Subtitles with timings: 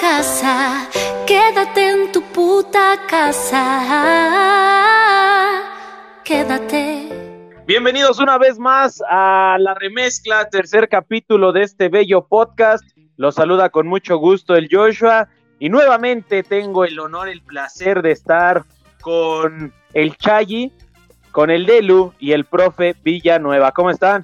[0.00, 0.88] casa,
[1.26, 3.66] quédate en tu puta casa.
[6.24, 7.10] Quédate.
[7.66, 12.82] Bienvenidos una vez más a la remezcla, tercer capítulo de este bello podcast.
[13.18, 15.28] Los saluda con mucho gusto el Joshua
[15.58, 18.64] y nuevamente tengo el honor, el placer de estar
[19.02, 20.72] con el Chayi,
[21.30, 23.72] con el Delu y el profe Villanueva.
[23.72, 24.22] ¿Cómo están?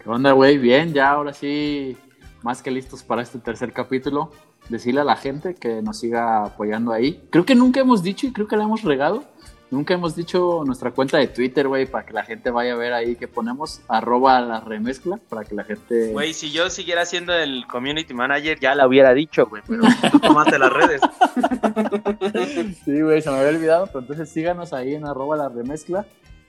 [0.00, 0.58] ¿Qué onda, güey?
[0.58, 1.96] Bien, ya ahora sí,
[2.44, 4.30] más que listos para este tercer capítulo.
[4.68, 7.22] Decirle a la gente que nos siga apoyando ahí.
[7.30, 9.24] Creo que nunca hemos dicho y creo que la hemos regado.
[9.68, 12.92] Nunca hemos dicho nuestra cuenta de Twitter, güey, para que la gente vaya a ver
[12.92, 16.12] ahí que ponemos arroba la remezcla, para que la gente...
[16.12, 20.20] Güey, si yo siguiera siendo el community manager, ya la hubiera dicho, güey, pero tú
[20.20, 21.00] tomaste las redes.
[22.84, 26.06] sí, güey, se me había olvidado, pero entonces síganos ahí en arroba la remezcla.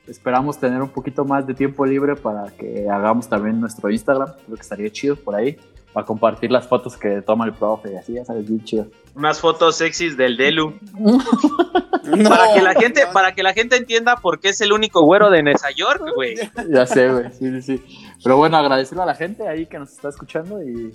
[0.07, 4.31] Esperamos tener un poquito más de tiempo libre para que hagamos también nuestro Instagram.
[4.45, 5.57] Creo que estaría chido por ahí.
[5.93, 8.87] Para compartir las fotos que toma el profe y así, ya sabes, bien chido.
[9.15, 10.73] Unas fotos sexys del Delu.
[12.29, 15.29] para que la gente, para que la gente entienda por qué es el único güero
[15.29, 16.35] de Nueva York, güey.
[16.69, 17.97] Ya sé, güey, sí, sí, sí.
[18.23, 20.91] Pero bueno, agradecerle a la gente ahí que nos está escuchando y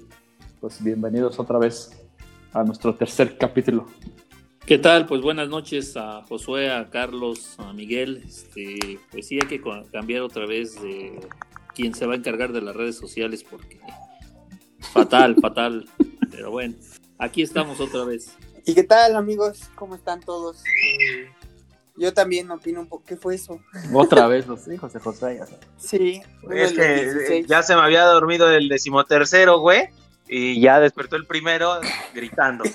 [0.61, 1.91] pues bienvenidos otra vez
[2.53, 3.87] a nuestro tercer capítulo.
[4.67, 5.07] ¿Qué tal?
[5.07, 8.23] Pues buenas noches a Josué, a Carlos, a Miguel.
[8.25, 11.19] Este, pues sí, hay que cambiar otra vez de
[11.75, 13.81] quién se va a encargar de las redes sociales porque
[14.93, 15.89] fatal, fatal.
[16.31, 16.75] Pero bueno,
[17.19, 18.37] aquí estamos otra vez.
[18.65, 19.71] ¿Y qué tal, amigos?
[19.75, 20.63] ¿Cómo están todos?
[20.65, 21.29] Eh,
[21.97, 23.05] yo también opino un poco.
[23.05, 23.61] ¿Qué fue eso?
[23.93, 25.39] Otra vez los hijos de Josué.
[25.39, 26.23] Ya sí.
[26.51, 29.89] Es que ya se me había dormido el decimotercero, güey.
[30.29, 31.81] Y ya despertó el primero
[32.15, 32.65] gritando.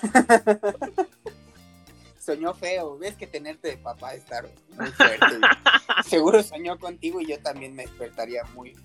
[2.28, 2.98] soñó feo.
[2.98, 4.48] Ves que tenerte de papá estar
[4.78, 5.26] muy fuerte.
[6.06, 8.76] Seguro soñó contigo y yo también me despertaría muy,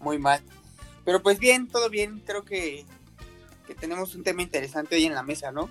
[0.00, 0.42] muy mal.
[1.04, 2.22] Pero pues bien, todo bien.
[2.24, 2.84] Creo que,
[3.66, 5.68] que tenemos un tema interesante hoy en la mesa, ¿no?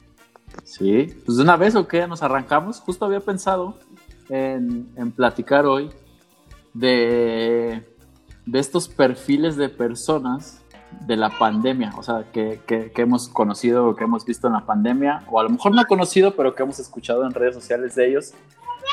[0.64, 2.80] Sí, pues una vez o qué, nos arrancamos.
[2.80, 3.78] Justo había pensado
[4.30, 5.92] en, en platicar hoy
[6.74, 7.84] de,
[8.46, 10.62] de estos perfiles de personas
[11.00, 15.24] de la pandemia, o sea, que, que, hemos conocido, que hemos visto en la pandemia,
[15.32, 18.34] o a lo mejor no conocido, pero que hemos escuchado en redes sociales de ellos,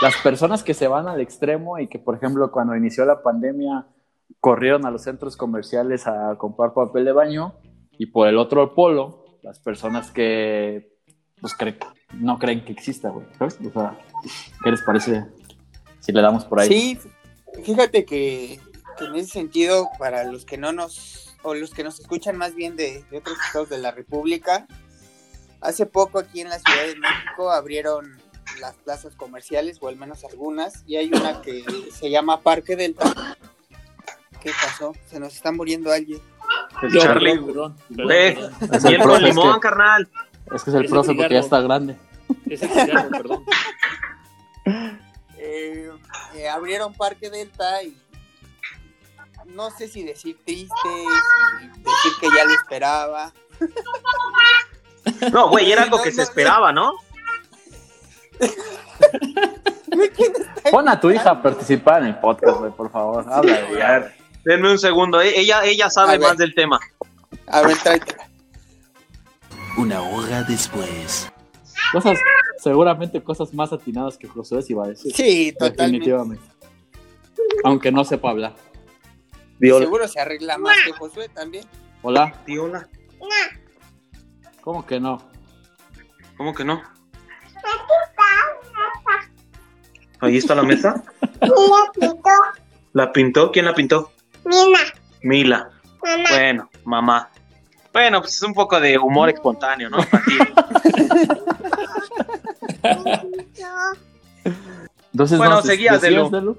[0.00, 3.86] las personas que se van al extremo y que, por ejemplo, cuando inició la pandemia,
[4.40, 7.54] corrieron a los centros comerciales a comprar papel de baño,
[7.98, 10.96] y por el otro polo, las personas que
[11.40, 11.56] pues,
[12.14, 13.58] no creen que exista, güey, ¿sabes?
[13.66, 13.98] O sea,
[14.62, 15.26] ¿qué les parece
[16.00, 16.68] si le damos por ahí?
[16.68, 16.98] Sí,
[17.64, 18.60] fíjate que
[19.00, 22.76] en ese sentido, para los que no nos o los que nos escuchan más bien
[22.76, 24.66] de, otros estados de la República,
[25.60, 28.18] hace poco aquí en la Ciudad de México abrieron
[28.60, 33.36] las plazas comerciales, o al menos algunas, y hay una que se llama Parque Delta.
[34.40, 34.94] ¿Qué pasó?
[35.06, 36.20] Se nos está muriendo alguien.
[36.82, 37.76] Es Charlie, perdón,
[38.70, 40.08] Es el con limón, carnal.
[40.54, 41.96] Es que es el profe porque ya está grande.
[42.48, 43.44] Es el cigarro, perdón.
[45.36, 45.90] Eh,
[46.34, 47.96] eh, abrieron Parque Delta y
[49.46, 50.88] no sé si decir triste,
[51.78, 53.32] decir que ya lo esperaba.
[55.32, 56.92] No, güey, era algo que se esperaba, ¿no?
[60.70, 63.24] Pon a tu hija a participar en el podcast, güey, por favor.
[63.28, 64.17] Habla, güey.
[64.44, 66.78] Denme un segundo, eh, ella, ella sabe más del tema.
[67.46, 68.28] A ver, tráetela.
[69.76, 71.30] Una hora después.
[71.92, 72.18] Cosas,
[72.62, 75.14] seguramente cosas más atinadas que Josué iba a decir.
[75.14, 75.82] Sí, totalmente.
[75.82, 76.44] Definitivamente.
[77.64, 78.54] Aunque no sepa hablar.
[79.60, 81.64] Seguro se arregla más que Josué también.
[82.02, 82.34] Hola.
[82.46, 82.88] Diola.
[84.60, 85.18] ¿Cómo que no?
[86.36, 86.82] ¿Cómo que no?
[90.20, 91.02] Ahí está la mesa.
[92.92, 93.52] ¿La pintó?
[93.52, 94.12] ¿Quién la pintó?
[94.48, 94.80] Mila.
[95.22, 95.70] Mila.
[96.00, 97.30] Bueno, mamá.
[97.92, 99.98] Bueno, pues es un poco de humor espontáneo, ¿no?
[105.12, 106.54] Entonces, bueno, seguías, de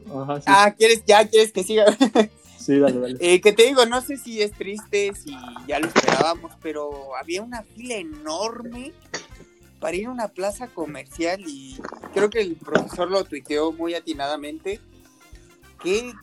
[0.46, 1.86] Ah, ¿quieres, ya quieres que siga.
[2.60, 3.18] Sí, dale, dale.
[3.22, 5.36] Eh, que te digo, no sé si es triste, si
[5.66, 8.92] ya lo esperábamos, pero había una fila enorme
[9.80, 11.80] para ir a una plaza comercial y
[12.14, 14.82] creo que el profesor lo tuiteó muy atinadamente.
[15.82, 16.14] ¿Qué,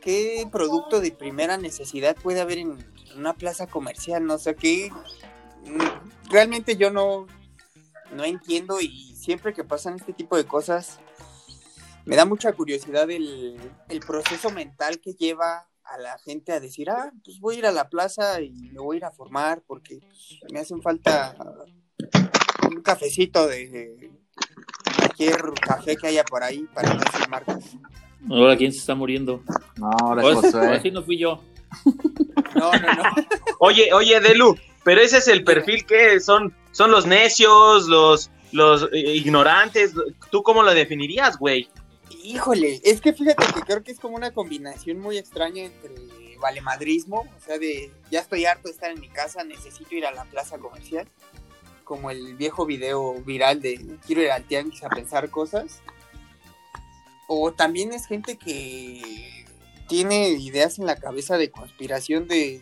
[0.00, 2.78] qué, producto de primera necesidad puede haber en
[3.16, 4.24] una plaza comercial?
[4.24, 4.90] No sé, qué
[5.66, 7.26] mm, realmente yo no,
[8.12, 10.98] no entiendo y siempre que pasan este tipo de cosas
[12.06, 13.58] me da mucha curiosidad el,
[13.88, 17.66] el proceso mental que lleva a la gente a decir, ah, pues voy a ir
[17.66, 21.36] a la plaza y me voy a ir a formar porque pues, me hacen falta
[22.68, 24.10] un cafecito de
[24.96, 27.76] cualquier café que haya por ahí para no decir marcas.
[28.30, 29.42] Ahora, ¿quién se está muriendo?
[29.76, 30.68] No, ahora es Josué.
[30.68, 31.42] Así no fui yo.
[32.54, 33.02] No, no, no.
[33.58, 38.88] Oye, oye, Delu, pero ese es el perfil que son, son los necios, los, los
[38.92, 39.92] eh, ignorantes.
[40.30, 41.68] ¿Tú cómo lo definirías, güey?
[42.22, 45.92] Híjole, es que fíjate que creo que es como una combinación muy extraña entre
[46.40, 50.12] valemadrismo, o sea, de ya estoy harto de estar en mi casa, necesito ir a
[50.12, 51.08] la plaza comercial,
[51.84, 55.82] como el viejo video viral de quiero ir al tianguis a pensar cosas.
[57.26, 59.44] O también es gente que
[59.88, 62.60] tiene ideas en la cabeza de conspiración de,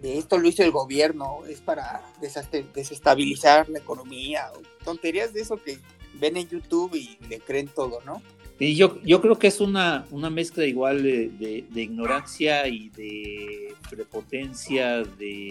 [0.00, 5.56] de esto lo hizo el gobierno, es para desestabilizar la economía, o tonterías de eso
[5.62, 5.78] que
[6.20, 8.22] ven en YouTube y le creen todo, ¿no?
[8.58, 12.90] Y yo, yo creo que es una, una mezcla igual de, de- de ignorancia y
[12.90, 15.50] de prepotencia, de,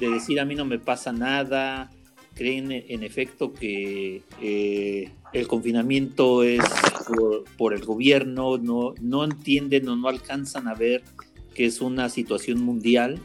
[0.00, 1.90] de decir a mí no me pasa nada,
[2.34, 6.62] creen en efecto que eh, el confinamiento es
[7.56, 11.02] por, el gobierno, no, no entienden o no alcanzan a ver
[11.54, 13.20] que es una situación mundial,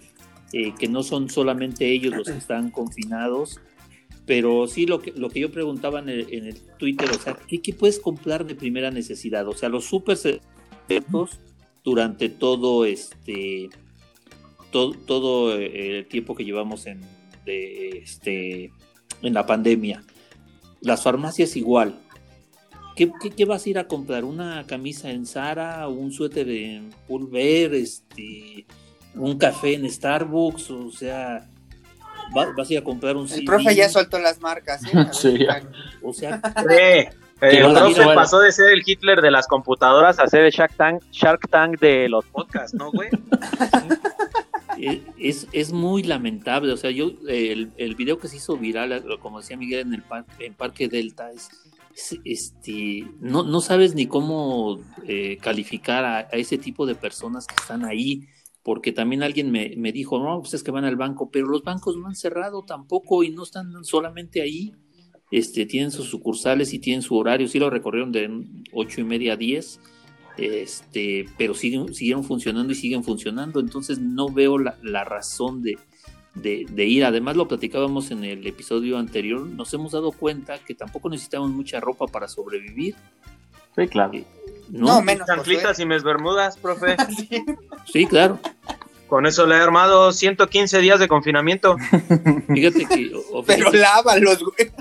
[0.53, 3.59] eh, que no son solamente ellos los que están confinados,
[4.25, 8.00] pero sí lo que, lo que yo preguntaba en el, Twitter, o sea, ¿qué, puedes
[8.00, 9.47] comprar de primera necesidad?
[9.47, 11.39] O sea, los super secretos
[11.83, 13.69] durante todo este
[14.71, 17.01] todo, todo el tiempo que llevamos en
[17.45, 18.71] de, este
[19.21, 20.04] en la pandemia.
[20.81, 21.95] Las farmacias igual.
[22.95, 24.24] ¿Qué, qué, qué vas a ir a comprar?
[24.25, 25.88] ¿Una camisa en Zara?
[25.88, 27.74] ¿Un suéter en Pulver?
[27.74, 28.66] Este,
[29.16, 30.69] ¿Un café en Starbucks?
[30.71, 31.48] O sea,
[32.38, 33.44] va- vas a ir a comprar un El CD.
[33.45, 35.07] profe ya soltó las marcas, ¿eh?
[35.13, 35.45] Sí,
[36.04, 36.42] O sea,
[37.42, 40.51] Eh, Que el profe pasó de ser el Hitler de las computadoras a ser el
[40.51, 43.07] Shark Tank, Shark Tank de los podcasts, ¿no, güey?
[44.81, 46.72] Eh, es, es muy lamentable.
[46.72, 50.26] O sea, yo, el, video que se hizo viral, como decía Miguel en el par-
[50.40, 51.50] en Parque Delta, es,
[51.94, 57.46] es, este, no, no sabes ni cómo eh, calificar a, a ese tipo de personas
[57.46, 58.28] que están ahí,
[58.64, 61.64] porque también alguien me, me dijo, no, pues es que van al banco, pero los
[61.64, 64.74] bancos no han cerrado tampoco y no están solamente ahí.
[65.31, 69.34] Este, tienen sus sucursales y tienen su horario, sí lo recorrieron de ocho y media
[69.34, 69.80] a 10
[70.41, 75.77] este, pero siguen, siguieron funcionando y siguen funcionando, entonces no veo la, la razón de,
[76.36, 77.06] de, de ir.
[77.06, 81.80] Además, lo platicábamos en el episodio anterior, nos hemos dado cuenta que tampoco necesitamos mucha
[81.80, 82.95] ropa para sobrevivir.
[83.75, 84.13] Sí, claro.
[84.69, 86.95] No, No, menos Chanclitas y mis bermudas, profe.
[87.18, 87.45] Sí.
[87.92, 88.39] sí, claro.
[89.07, 91.77] Con eso le he armado 115 días de confinamiento.
[92.53, 93.12] Fíjate que
[93.47, 94.71] Pero lávalos, güey.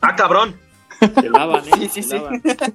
[0.00, 0.54] Ah, cabrón.
[1.00, 1.70] Se lavan, ¿eh?
[1.78, 2.14] Sí, sí, Se sí.
[2.16, 2.42] lavan.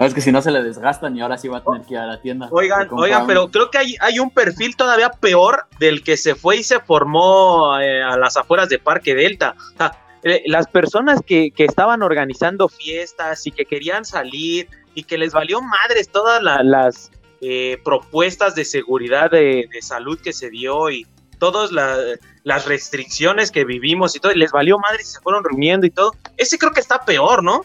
[0.00, 2.00] Es que si no se le desgastan y ahora sí va a tener que ir
[2.00, 2.48] a la tienda.
[2.50, 6.56] Oigan, oigan, pero creo que hay, hay un perfil todavía peor del que se fue
[6.56, 9.54] y se formó eh, a las afueras de Parque Delta.
[9.74, 9.92] O sea,
[10.24, 15.32] eh, las personas que, que estaban organizando fiestas y que querían salir y que les
[15.32, 20.90] valió madres todas la- las eh, propuestas de seguridad de, de salud que se dio
[20.90, 21.06] y
[21.38, 21.96] todas la-
[22.44, 25.90] las restricciones que vivimos y todo, y les valió madres y se fueron reuniendo y
[25.90, 26.12] todo.
[26.36, 27.62] Ese creo que está peor, ¿no?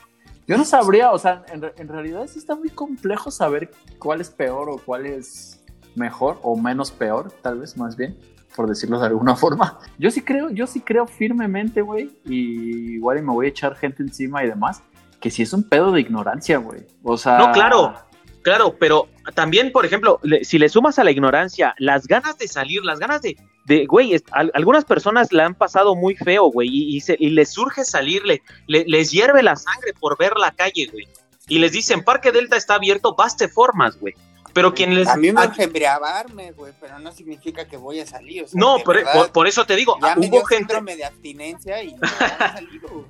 [0.47, 4.31] Yo no sabría, o sea, en, en realidad sí está muy complejo saber cuál es
[4.31, 5.61] peor o cuál es
[5.95, 8.17] mejor o menos peor, tal vez más bien,
[8.55, 9.77] por decirlo de alguna forma.
[9.99, 13.75] Yo sí creo, yo sí creo firmemente, güey, y igual y me voy a echar
[13.75, 14.81] gente encima y demás,
[15.19, 16.87] que sí es un pedo de ignorancia, güey.
[17.03, 17.93] O sea, No, claro.
[18.41, 22.47] Claro, pero también, por ejemplo, le- si le sumas a la ignorancia las ganas de
[22.47, 24.15] salir, las ganas de, de güey,
[24.53, 28.25] algunas personas la han pasado muy feo, güey, y, y se- y les surge salir,
[28.25, 31.07] le- le- les hierve la sangre por ver la calle, güey.
[31.47, 34.13] Y les dicen, Parque Delta está abierto, vas te formas, güey.
[34.53, 35.07] Pero quien les...
[35.07, 38.43] A mí me urge embriagarme, güey, pero no significa que voy a salir.
[38.43, 40.73] o sea, no, por, verdad, por- por eso te digo, ya me hubo dio gente...
[40.95, 42.07] de abstinencia y no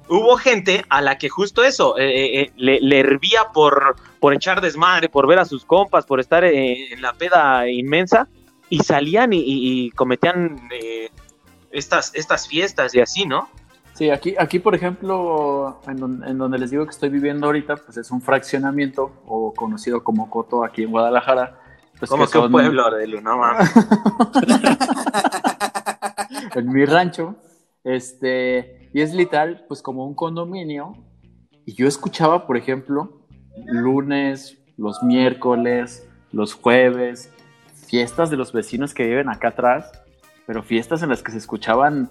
[0.07, 4.33] hubo gente a la que justo eso eh, eh, eh, le, le hervía por, por
[4.33, 8.27] echar desmadre, por ver a sus compas, por estar eh, en la peda inmensa
[8.69, 11.09] y salían y, y- y cometían eh,
[11.71, 13.49] estas, estas fiestas y así, ¿no?
[13.99, 17.75] Sí, aquí, aquí por ejemplo, en, don- en donde les digo que estoy viviendo ahorita,
[17.75, 21.59] pues es un fraccionamiento o conocido como Coto aquí en Guadalajara.
[21.99, 23.69] Pues Como que que un son- pueblo, Aurelio, no mames.
[26.55, 27.35] en mi rancho,
[27.83, 30.93] este, y es literal, pues como un condominio,
[31.65, 33.19] y yo escuchaba, por ejemplo,
[33.65, 37.33] lunes, los miércoles, los jueves,
[37.87, 39.91] fiestas de los vecinos que viven acá atrás,
[40.47, 42.09] pero fiestas en las que se escuchaban,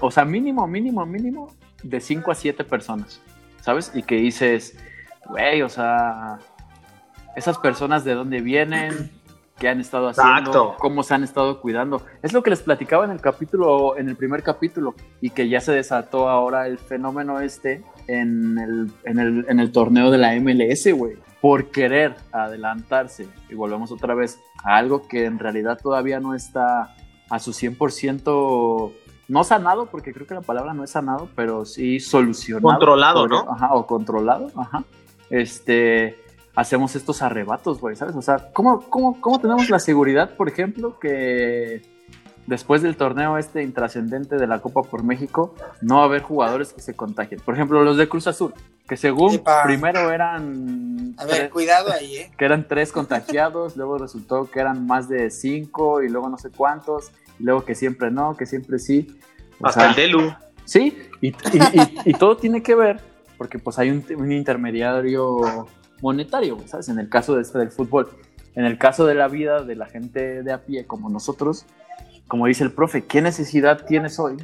[0.00, 3.20] o sea, mínimo, mínimo, mínimo, de 5 a 7 personas,
[3.60, 3.92] ¿sabes?
[3.94, 4.76] Y que dices,
[5.26, 6.38] güey, o sea,
[7.36, 9.10] esas personas de dónde vienen,
[9.58, 10.76] qué han estado haciendo, Exacto.
[10.78, 12.02] cómo se han estado cuidando.
[12.22, 15.60] Es lo que les platicaba en el capítulo, en el primer capítulo, y que ya
[15.60, 20.34] se desató ahora el fenómeno este en el, en el, en el torneo de la
[20.34, 21.16] MLS, güey.
[21.40, 26.94] Por querer adelantarse, y volvemos otra vez a algo que en realidad todavía no está
[27.28, 28.92] a su 100%,
[29.28, 32.62] no sanado, porque creo que la palabra no es sanado, pero sí solucionado.
[32.68, 33.46] Controlado, ¿no?
[33.50, 34.84] Ajá, o controlado, ajá.
[35.30, 36.16] Este,
[36.54, 38.14] hacemos estos arrebatos, güey, ¿sabes?
[38.16, 41.82] O sea, ¿cómo, cómo, cómo tenemos la seguridad, por ejemplo, que
[42.46, 46.72] después del torneo este intrascendente de la Copa por México, no va a haber jugadores
[46.72, 47.40] que se contagien?
[47.40, 48.52] Por ejemplo, los de Cruz Azul,
[48.86, 49.62] que según Epa.
[49.64, 51.14] primero eran...
[51.16, 52.30] A ver, tres- cuidado ahí, ¿eh?
[52.36, 56.50] que eran tres contagiados, luego resultó que eran más de cinco y luego no sé
[56.50, 59.06] cuántos, luego que siempre no, que siempre sí.
[59.60, 60.32] O Hasta sea, el Delu.
[60.64, 61.32] Sí, y, y-
[61.72, 63.00] y- y todo tiene que ver
[63.36, 65.66] porque pues hay un, un intermediario
[66.00, 66.88] monetario, ¿sabes?
[66.88, 68.08] En el caso de este del fútbol.
[68.54, 71.66] En el caso de la vida de la gente de a pie como nosotros,
[72.28, 74.36] como dice el profe, ¿qué necesidad tienes hoy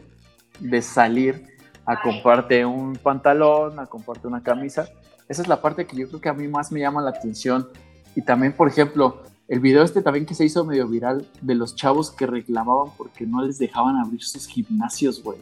[0.59, 1.47] de salir
[1.87, 4.89] a comprarte un pantalón, a comprarte una camisa?
[5.29, 7.69] Esa es la parte que yo creo que a mí más me llama la atención.
[8.17, 11.75] Y también, por ejemplo, el video este también que se hizo medio viral de los
[11.75, 15.39] chavos que reclamaban porque no les dejaban abrir sus gimnasios, güey.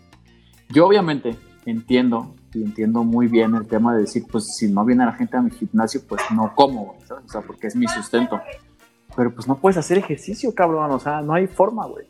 [0.70, 1.36] Yo obviamente
[1.66, 5.36] entiendo y entiendo muy bien el tema de decir, pues si no viene la gente
[5.36, 7.24] a mi gimnasio, pues no como, güey, ¿sabes?
[7.26, 8.40] O sea, porque es mi sustento.
[9.14, 12.06] Pero pues no puedes hacer ejercicio, cabrón, o sea, no hay forma, güey.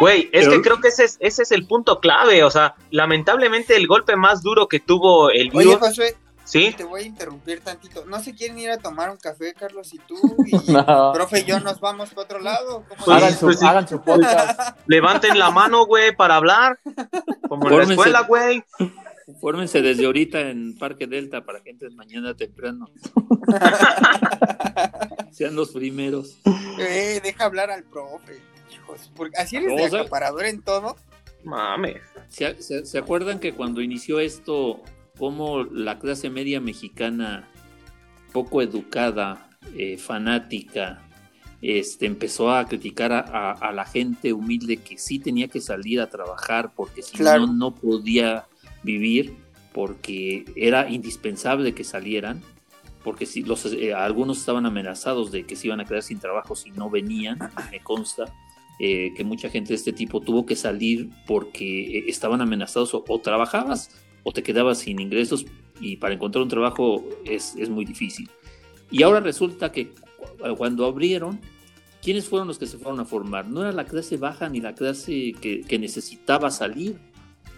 [0.00, 2.42] Güey, es Pero- que creo que ese es, ese es el punto clave.
[2.42, 5.98] O sea, lamentablemente el golpe más duro que tuvo el Oye, virus.
[6.46, 8.04] Sí, te voy a interrumpir tantito.
[8.06, 10.14] ¿No se quieren ir a tomar un café, Carlos y tú?
[10.46, 11.12] Y No.
[11.12, 12.84] profe y yo nos vamos para otro lado.
[12.88, 13.66] ¿Cómo Pues, hagan, su, pues sí.
[13.66, 14.78] hagan su podcast.
[14.86, 16.78] levanten la mano, güey, para hablar.
[17.48, 17.92] Como en la Fórmense.
[17.94, 18.64] escuela, güey.
[19.40, 22.88] Fórmense desde ahorita en Parque Delta para que entren mañana temprano.
[25.32, 26.38] Sean los primeros.
[26.78, 28.40] Eh, deja hablar al profe.
[28.72, 30.96] Hijos, porque así eres de acaparador en todo.
[31.44, 32.00] Mames.
[32.28, 34.80] ¿Se, se- se acuerdan que cuando inició esto,
[35.18, 37.48] cómo la clase media mexicana,
[38.32, 41.02] poco educada, eh, fanática,
[41.62, 46.00] este, empezó a criticar a, a- a la gente humilde que sí tenía que salir
[46.00, 47.46] a trabajar porque si Claro.
[47.46, 48.44] no, no podía
[48.82, 49.34] vivir,
[49.72, 52.42] porque era indispensable que salieran?
[53.02, 56.54] Porque si los, eh, algunos estaban amenazados de que se iban a quedar sin trabajo
[56.56, 57.38] si no venían,
[57.70, 58.24] me consta
[58.78, 63.18] eh, que mucha gente de este tipo tuvo que salir porque estaban amenazados o, o
[63.20, 63.90] trabajabas
[64.28, 65.46] o te quedabas sin ingresos
[65.80, 68.28] y para encontrar un trabajo es, es muy difícil.
[68.90, 71.38] Y ahora resulta que cu- cuando abrieron,
[72.02, 73.46] ¿quiénes fueron los que se fueron a formar?
[73.48, 76.96] No era la clase baja ni la clase que, que necesitaba salir,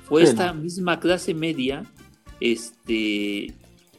[0.04, 1.84] fue Sí, esta misma clase media,
[2.40, 3.54] este,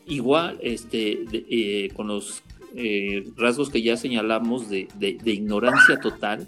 [0.06, 2.44] igual, este, de- eh, con los
[2.76, 6.48] eh, rasgos que ya señalamos de, de- de ignorancia total,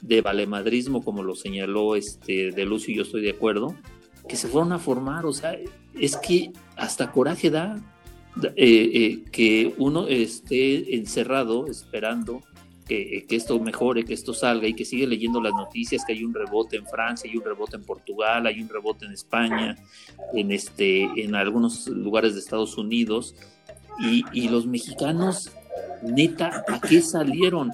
[0.00, 3.74] de valemadrismo, como lo señaló este de Lucio y yo estoy de acuerdo,
[4.28, 5.56] que se fueron a formar, o sea,
[5.98, 7.76] es que hasta coraje da
[8.42, 12.42] eh, eh, que uno esté encerrado esperando
[12.86, 16.22] que, que esto mejore, que esto salga y que sigue leyendo las noticias, que hay
[16.22, 19.76] un rebote en Francia, hay un rebote en Portugal, hay un rebote en España,
[20.34, 23.34] en, este, en algunos lugares de Estados Unidos,
[23.98, 25.50] y, y los mexicanos,
[26.02, 27.72] neta, ¿a qué salieron?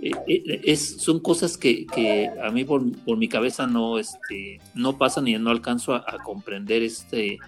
[0.00, 4.60] Eh, eh, es, son cosas que, que a mí por, por mi cabeza no, este,
[4.74, 7.38] no pasan y no alcanzo a, comprender este,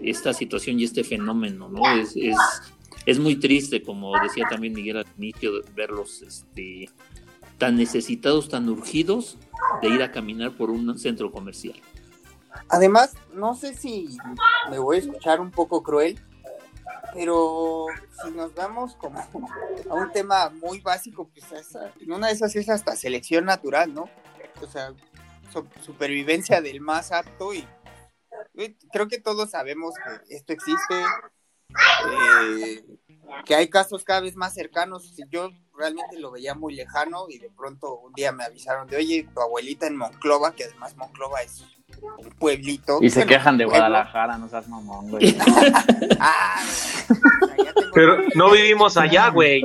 [0.00, 1.82] esta situación y este fenómeno, ¿no?
[2.00, 2.36] Es, es,
[3.06, 6.90] es muy triste, como decía también Miguel al inicio, verlos este,
[7.58, 9.36] tan necesitados, tan urgidos
[9.82, 11.76] de ir a caminar por un centro comercial.
[12.68, 14.16] Además, no sé si
[14.70, 16.18] me voy a escuchar un poco cruel,
[17.14, 17.86] pero
[18.22, 22.68] si nos vamos como a un tema muy básico, pues esa- una de esas es
[22.68, 24.08] hasta selección natural, ¿no?
[24.62, 24.92] O sea,
[25.52, 27.66] su- supervivencia del más apto y
[28.54, 29.94] eh, creo que todos sabemos
[30.26, 30.94] que esto existe,
[32.10, 32.84] eh,
[33.44, 35.14] que hay casos cada vez más cercanos.
[35.30, 39.28] Yo realmente lo veía muy lejano y de pronto un día me avisaron de, oye,
[39.34, 41.62] tu abuelita en Monclova, que además Monclova es
[42.38, 42.98] pueblito.
[43.02, 43.80] Y se Bueno, quejan de pueblo.
[43.80, 45.36] Guadalajara, no seas mamón, güey.
[46.20, 46.62] Ah,
[47.94, 49.62] Pero no vivimos allá, güey.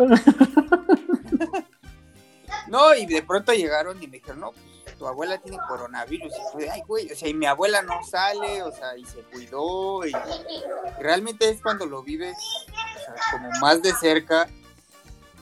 [2.67, 6.31] No, y de pronto llegaron y me dijeron, no, pues, tu abuela tiene coronavirus.
[6.31, 9.19] Y fue, ay, güey, o sea, y mi abuela no sale, o sea, y se
[9.23, 10.05] cuidó.
[10.05, 12.37] Y, y realmente es cuando lo vives
[12.69, 14.47] o sea, como más de cerca.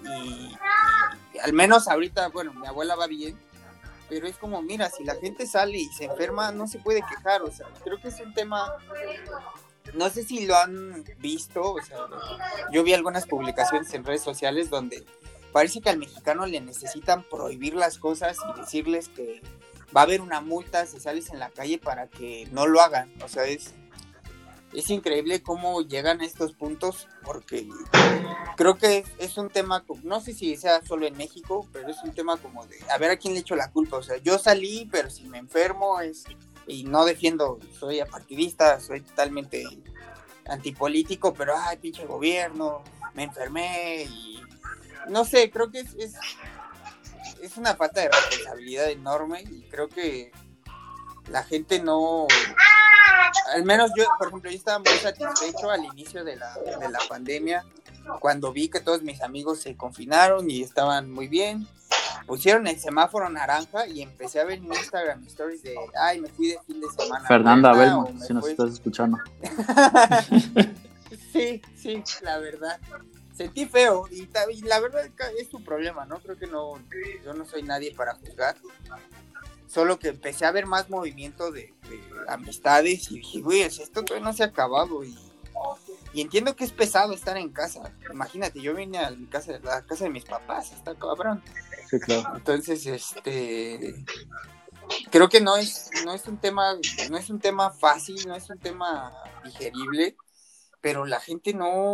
[0.04, 0.56] Y,
[1.34, 3.38] y al menos ahorita, bueno, mi abuela va bien.
[4.10, 7.44] Pero es como, mira, si la gente sale y se enferma, no se puede quejar.
[7.44, 8.76] O sea, creo que es un tema
[9.94, 11.98] no sé si lo han visto, o sea,
[12.72, 15.04] yo vi algunas publicaciones en redes sociales donde
[15.52, 19.42] parece que al mexicano le necesitan prohibir las cosas y decirles que
[19.96, 23.12] va a haber una multa si sales en la calle para que no lo hagan.
[23.24, 23.74] O sea, es
[24.74, 27.68] es increíble cómo llegan a estos puntos porque
[28.56, 32.12] creo que es, un tema, no sé si sea solo en México, pero es un
[32.14, 33.98] tema como de a ver a quién le echo la culpa.
[33.98, 36.26] O sea, yo salí, pero si me enfermo es
[36.68, 39.66] y no defiendo, soy apartidista, soy totalmente
[40.48, 42.84] antipolítico, pero ay, pinche gobierno,
[43.16, 44.40] me enfermé y
[45.08, 46.14] no sé, creo que es, es,
[47.42, 50.32] es una falta de responsabilidad enorme y creo que
[51.30, 52.28] la gente no,
[53.54, 57.00] al menos yo, por ejemplo, yo estaba muy satisfecho al inicio de la, de la
[57.08, 57.64] pandemia,
[58.20, 61.68] cuando vi que todos mis amigos se confinaron y estaban muy bien,
[62.26, 66.50] pusieron el semáforo naranja y empecé a ver en Instagram stories de, ay, me fui
[66.50, 67.28] de fin de semana.
[67.28, 69.18] Fernanda Puebla, Belmo, o me si nos fui- estás escuchando.
[71.34, 72.80] sí, sí, la verdad.
[73.36, 75.06] Sentí feo y, y la verdad
[75.40, 76.20] es tu problema, ¿no?
[76.20, 76.74] Creo que no,
[77.24, 78.56] yo no soy nadie para juzgar.
[79.70, 84.26] Solo que empecé a ver más movimiento de, de amistades y dije, güey, esto todavía
[84.26, 85.16] no se ha acabado y,
[86.12, 87.94] y entiendo que es pesado estar en casa.
[88.12, 91.44] Imagínate, yo vine a mi casa, a la casa de mis papás, está cabrón.
[91.88, 92.36] Sí, claro.
[92.36, 94.04] Entonces, este
[95.12, 96.74] creo que no es, no es un tema,
[97.10, 100.16] no es un tema fácil, no es un tema digerible,
[100.82, 101.94] pero la gente no,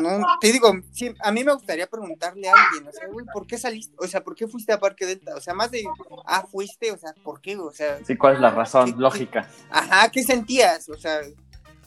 [0.00, 3.46] no, te digo, sí, a mí me gustaría preguntarle a alguien, o sea, güey, ¿por
[3.46, 3.94] qué saliste?
[3.98, 5.34] O sea, ¿por qué fuiste a Parque Delta?
[5.36, 5.84] O sea, más de,
[6.26, 7.56] ah, fuiste, o sea, ¿por qué?
[7.56, 9.48] O sea, Sí, ¿cuál es la razón ¿Qué- lógica?
[9.70, 10.88] ajá, ¿qué sentías?
[10.88, 11.20] O sea,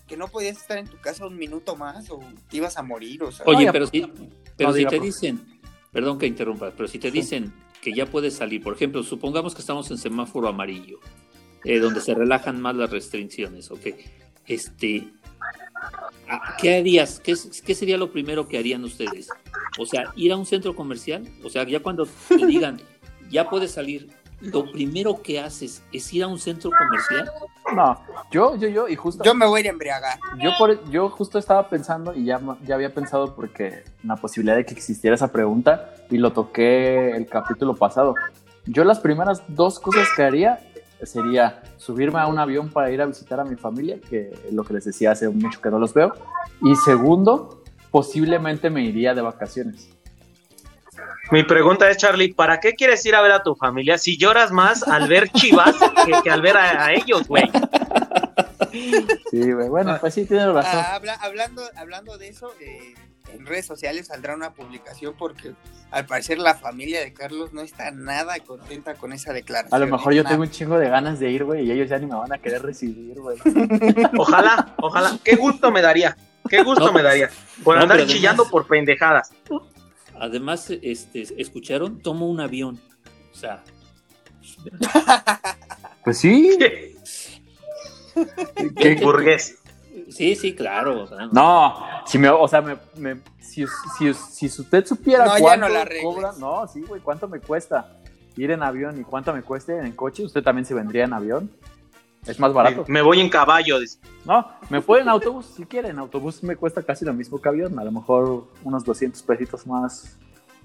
[0.07, 3.23] que no podías estar en tu casa un minuto más o te ibas a morir,
[3.23, 3.45] o sea.
[3.45, 4.01] Oye, pero si,
[4.57, 5.59] pero No, si diga, te por- dicen,
[5.91, 9.61] perdón que interrumpas, pero si te dicen que ya puedes salir, por ejemplo, supongamos que
[9.61, 10.99] estamos en semáforo amarillo,
[11.65, 13.87] eh, donde se relajan más las restricciones, ¿ok?
[14.45, 15.22] Este, ¿a-
[16.59, 17.19] ¿qué harías?
[17.19, 17.35] ¿Qué,
[17.65, 19.29] qué sería lo primero que harían ustedes?
[19.79, 22.81] O sea, ir a un centro comercial, o sea, ya cuando te digan,
[23.29, 24.09] ya puedes salir,
[24.43, 27.31] lo primero que haces es ir a un centro comercial.
[27.73, 27.97] No,
[28.29, 29.23] yo, yo, yo, y justo.
[29.23, 30.19] Yo me voy a ir a embriagar.
[30.39, 34.65] Yo, por, yo justo estaba pensando y ya, ya había pensado porque la posibilidad de
[34.65, 38.15] que existiera esa pregunta y lo toqué el capítulo pasado.
[38.65, 40.59] Yo las primeras dos cosas que haría
[41.05, 44.63] sería subirme a un avión para ir a visitar a mi familia, que es lo
[44.63, 46.13] que les decía hace mucho que no los veo.
[46.61, 49.89] Y segundo, posiblemente me iría de vacaciones.
[51.31, 54.51] Mi pregunta es, Charlie, ¿para qué quieres ir a ver a tu familia si lloras
[54.51, 57.49] más al ver Chivas que, que al ver a, a ellos, güey?
[59.31, 59.69] Sí, güey.
[59.69, 60.81] Bueno, pues sí, tienes razón.
[60.83, 62.93] Ah, habla- hablando, hablando de eso, eh,
[63.31, 65.53] en redes sociales saldrá una publicación porque
[65.91, 69.73] al parecer la familia de Carlos no está nada contenta con esa declaración.
[69.73, 70.33] A lo mejor yo Nada.
[70.35, 72.37] tengo un chingo de ganas de ir, güey, y ellos ya ni me van a
[72.37, 73.37] querer recibir, güey.
[74.17, 75.17] Ojalá, ojalá.
[75.23, 76.15] Qué gusto me daría.
[76.49, 76.93] Qué gusto No.
[76.93, 77.29] me daría.
[77.63, 79.31] Por No, andar chillando además- por pendejadas.
[80.19, 82.79] Además, este, escucharon, tomo un avión.
[83.31, 83.63] O sea,
[86.03, 86.57] Pues sí.
[86.59, 86.93] ¿Qué?
[88.75, 89.57] ¿Qué- Burgués.
[90.13, 91.03] Sí, sí, claro.
[91.03, 93.65] o sea, No, si me, o sea, me, me- si,
[93.97, 97.39] si, si usted supiera No, ya cuánto no la cobra, no, sí, güey, cuánto me
[97.39, 97.97] cuesta
[98.37, 101.51] ir en avión y cuánto me cuesta en coche, usted también se vendría en avión.
[102.25, 102.85] Es más barato.
[102.87, 103.79] Me voy en caballo.
[103.79, 103.99] dice.
[104.23, 105.89] No, me puede en autobús si quiere.
[105.89, 109.67] En autobús me cuesta casi lo mismo que avión, a lo mejor unos 200 pesitos
[109.67, 110.17] más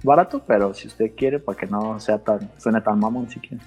[0.05, 3.59] barato, pero si usted quiere, para que no sea tan, suene tan mamón si quiere.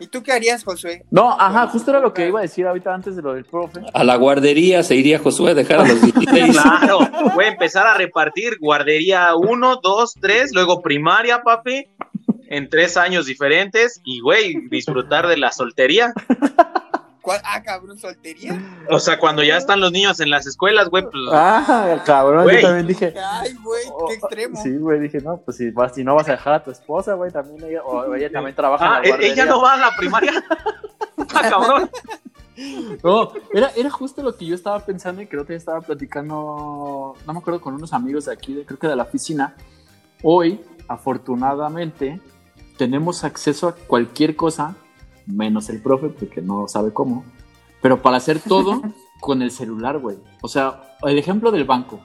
[0.00, 1.04] ¿Y tú qué harías, Josué?
[1.10, 3.80] No, ajá, justo era lo que iba a decir ahorita antes de lo del profe.
[3.92, 6.52] A la guardería se iría Josué a dejar a los 16.
[6.52, 6.98] Claro,
[7.34, 11.86] voy a empezar a repartir guardería 1, 2, 3, luego primaria, papi,
[12.48, 16.12] en tres años diferentes y, güey, disfrutar de la soltería.
[17.22, 18.58] ¿Cuál- Ah, cabrón, soltería.
[18.88, 22.56] O sea, cuando ya están los niños en las escuelas, güey, pues, Ah, cabrón, Güey.
[22.56, 23.14] yo también dije.
[23.22, 24.62] Ay, güey, oh, qué extremo.
[24.62, 27.14] Sí, güey, dije, no, pues si, vas, si no vas a dejar a tu esposa,
[27.14, 29.76] güey, también ella, o ella también trabaja ah, en la ¿e- ella no va a
[29.76, 30.32] la primaria.
[31.34, 31.90] ah, cabrón.
[33.02, 37.32] No, era, era justo lo que yo estaba pensando y creo que estaba platicando, no
[37.32, 39.54] me acuerdo, con unos amigos de aquí, de- creo que de la oficina.
[40.22, 42.20] Hoy, afortunadamente,
[42.76, 44.74] tenemos acceso a cualquier cosa,
[45.26, 47.24] menos el profe, porque no sabe cómo,
[47.82, 48.82] pero para hacer todo
[49.20, 50.18] con el celular, güey.
[50.42, 52.00] O sea, el ejemplo del banco.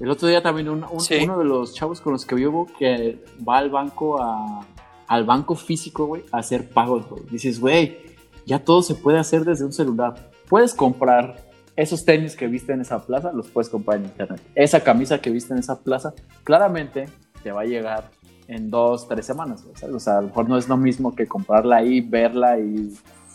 [0.00, 1.18] El otro día también un- un- Sí.
[1.24, 4.60] uno de los chavos con los que vivo que va al banco a,
[5.08, 7.22] al banco físico, güey, a hacer pagos, güey.
[7.30, 7.98] Dices, güey,
[8.46, 10.30] ya todo se puede hacer desde un celular.
[10.48, 14.40] Puedes comprar esos tenis que viste en esa plaza, los puedes comprar en internet.
[14.54, 16.12] Esa camisa que viste en esa plaza,
[16.44, 17.08] claramente
[17.42, 18.10] te va a llegar
[18.48, 19.64] en dos, tres semanas.
[19.74, 19.94] ¿sabes?
[19.94, 22.92] O sea, a lo mejor no es lo mismo que comprarla ahí, verla y,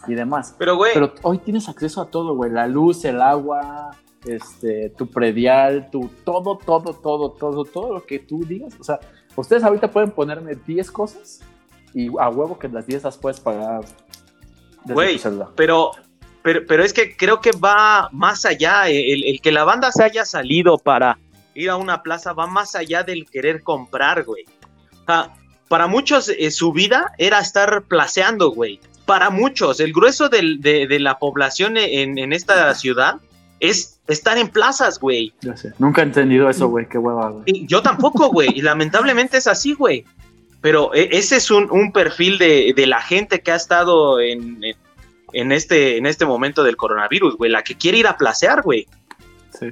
[0.08, 0.56] y demás.
[0.58, 2.52] Pero, güey, Pero hoy tienes acceso a todo, güey.
[2.52, 3.92] La luz, el agua,
[4.26, 8.76] este, tu predial, tu todo, todo, todo, todo, todo lo que tú digas.
[8.80, 9.00] O sea,
[9.36, 11.42] ustedes ahorita pueden ponerme 10 cosas
[11.94, 13.86] y a huevo que las 10 las puedes pagar
[14.86, 15.18] Güey,
[15.56, 15.92] pero
[16.42, 18.90] pero, pero es que creo que va más allá.
[18.90, 21.18] El, el que la banda se haya salido para
[21.54, 24.44] ir a una plaza va más allá del querer comprar, güey.
[25.06, 28.80] Para muchos eh, su vida era estar placeando, güey.
[29.06, 33.16] Para muchos, el grueso del- de, de la población en, en esta ciudad
[33.60, 35.34] es estar en plazas, güey.
[35.42, 35.74] Ya sé.
[35.80, 36.88] Nunca he entendido eso, güey.
[36.88, 37.44] Qué hueva, güey.
[37.48, 38.50] Y Yo tampoco, güey.
[38.56, 40.06] Y lamentablemente es así, güey.
[40.62, 45.52] Pero eh, ese es un, un perfil de, de la gente que ha estado en
[45.52, 47.52] este, en este momento del coronavirus, güey.
[47.52, 48.88] La que quiere ir a placear, güey.
[49.60, 49.68] Sí.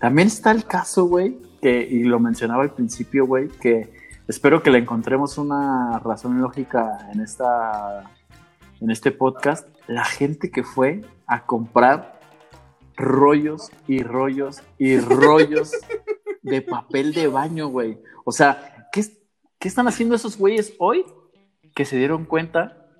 [0.00, 3.90] También está el caso, güey, que, y lo mencionaba al principio, güey, que
[4.28, 8.04] espero que le encontremos una razón lógica en esta
[8.82, 9.66] en este podcast.
[9.86, 12.20] La gente que fue a comprar
[12.98, 15.72] rollos y rollos y rollos
[16.42, 17.98] de papel de baño, güey.
[18.26, 19.02] O sea, ¿qué,
[19.58, 21.06] ¿qué están haciendo esos güeyes hoy
[21.74, 22.90] que se dieron cuenta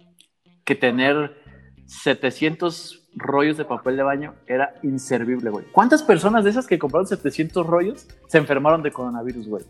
[0.64, 1.37] que tener
[1.85, 5.64] 700 rollos de papel de baño era inservible, güey?
[5.72, 9.64] ¿Cuántas personas de esas que compraron 700 rollos se enfermaron de coronavirus, güey?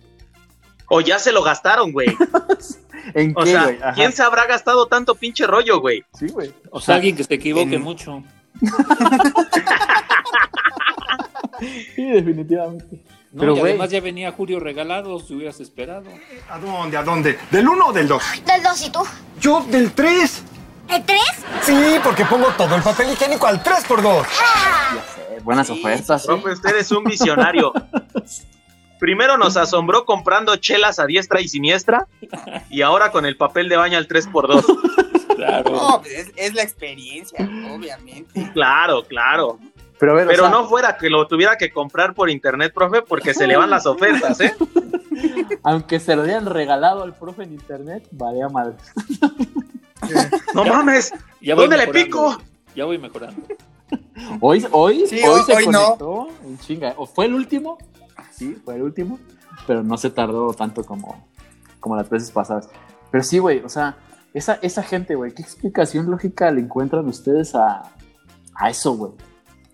[0.88, 2.09] O ya se lo gastaron, güey.
[3.14, 3.78] ¿En O qué, sea, güey?
[3.94, 6.04] ¿quién se habrá gastado tanto pinche rollo, güey?
[6.18, 6.52] Sí, güey.
[6.70, 8.22] O sea, alguien que se equivoque en- mucho.
[11.96, 13.02] sí, definitivamente.
[13.33, 13.72] No, Pero, y güey.
[13.72, 16.04] además ya venía Julio regalado, si hubieras esperado.
[16.48, 16.96] ¿A dónde?
[16.96, 17.38] ¿A dónde?
[17.50, 18.22] ¿Del 1 o del 2?
[18.46, 19.00] Del 2 y tú.
[19.40, 20.42] Yo del 3.
[20.88, 21.20] ¿El 3?
[21.62, 24.25] Sí, porque pongo todo el papel higiénico al 3x2.
[24.27, 26.23] Ya sé, buenas Sí, ofertas.
[26.23, 26.29] sí.
[26.29, 27.73] Profe, usted es un visionario.
[28.99, 32.07] Primero nos asombró comprando chelas a diestra y siniestra
[32.70, 34.64] y ahora con el papel de baño al 3x2.
[35.37, 35.70] Claro.
[35.73, 38.51] No, pues es, es la experiencia, obviamente.
[38.53, 39.59] Claro, claro.
[39.99, 42.73] Pero, a ver, o Pero sea, no fuera que lo tuviera que comprar por internet,
[42.75, 44.55] profe, porque se le van las ofertas, ¿eh?
[45.62, 48.77] aunque se lo dieran regalado al profe en internet, valía madre.
[50.54, 52.36] No mames, Ya ¿dónde le pico?
[52.74, 53.42] Ya voy mejorando.
[54.40, 55.82] Hoy, hoy, Sí, hoy hoy- se hoy no.
[55.96, 56.94] conectó en chinga.
[56.96, 57.78] ¿O fue el último?
[58.32, 59.18] Sí, fue el último.
[59.66, 61.26] Pero no se tardó tanto como,
[61.80, 62.68] como las veces pasadas.
[63.10, 63.96] Pero sí, güey, o sea,
[64.32, 67.82] esa, esa gente, güey, ¿qué explicación lógica le encuentran ustedes a,
[68.56, 69.12] a eso, güey?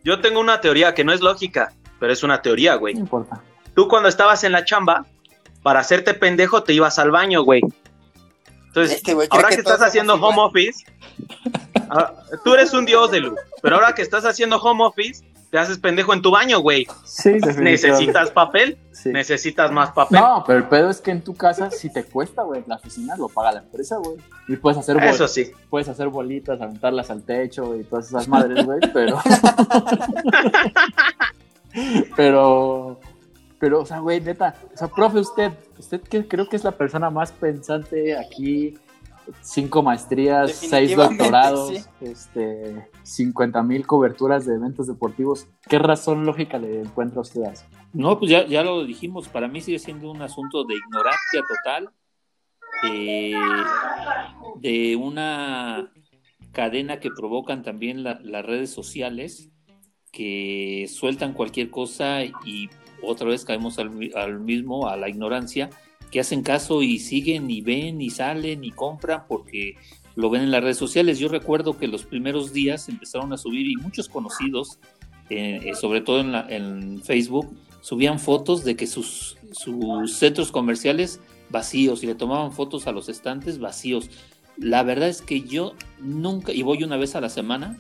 [0.05, 2.95] Yo tengo una teoría que no es lógica, pero es una teoría, güey.
[2.95, 3.41] No importa.
[3.75, 5.07] Tú cuando estabas en la chamba,
[5.63, 7.63] para hacerte pendejo te ibas al baño, güey.
[8.71, 10.85] Entonces, Este ahora que estás haciendo home office,
[11.91, 12.13] ah,
[12.45, 15.79] tú eres un dios de luz, pero ahora que estás haciendo home office, te haces
[15.79, 16.87] pendejo en tu baño, güey.
[17.05, 19.09] Sí, Necesitas papel, Sí.
[19.09, 20.21] necesitas más papel.
[20.21, 23.17] No, pero el pedo es que en tu casa, si te cuesta, güey, la oficina
[23.17, 24.17] lo paga la empresa, güey.
[24.47, 25.51] Y puedes hacer, bol- Eso sí.
[25.69, 29.19] puedes hacer bolitas, aventarlas al techo y todas esas madres, güey, pero...
[32.17, 33.01] pero...
[33.61, 36.73] Pero, o sea, güey, neta, o sea, profe, usted, usted que creo que es la
[36.73, 38.75] persona más pensante aquí,
[39.43, 41.85] cinco maestrías, seis doctorados, sí.
[42.01, 45.47] este, 50 mil coberturas de eventos deportivos.
[45.69, 47.65] ¿Qué razón lógica le encuentra a usted a eso?
[47.93, 51.91] No, pues ya, ya lo dijimos, para mí sigue siendo un asunto de ignorancia total,
[52.89, 53.35] eh,
[54.57, 55.93] de una
[56.53, 59.51] cadena que provocan también la- las redes sociales,
[60.13, 62.69] que sueltan cualquier cosa y
[63.03, 65.71] otra vez caemos al, mi- al mismo, a la ignorancia,
[66.11, 69.75] que hacen caso y siguen y ven y salen y compran porque
[70.17, 71.19] lo ven en las redes sociales.
[71.19, 74.79] Yo recuerdo que los primeros días empezaron a subir y muchos conocidos,
[75.31, 76.49] eh, eh, sobre todo en, la-
[77.05, 77.49] Facebook,
[77.81, 83.09] subían fotos de que sus, sus centros comerciales vacíos y le tomaban fotos a los
[83.09, 84.11] estantes vacíos.
[84.59, 87.79] La verdad es que yo nunca, y voy una vez a la semana,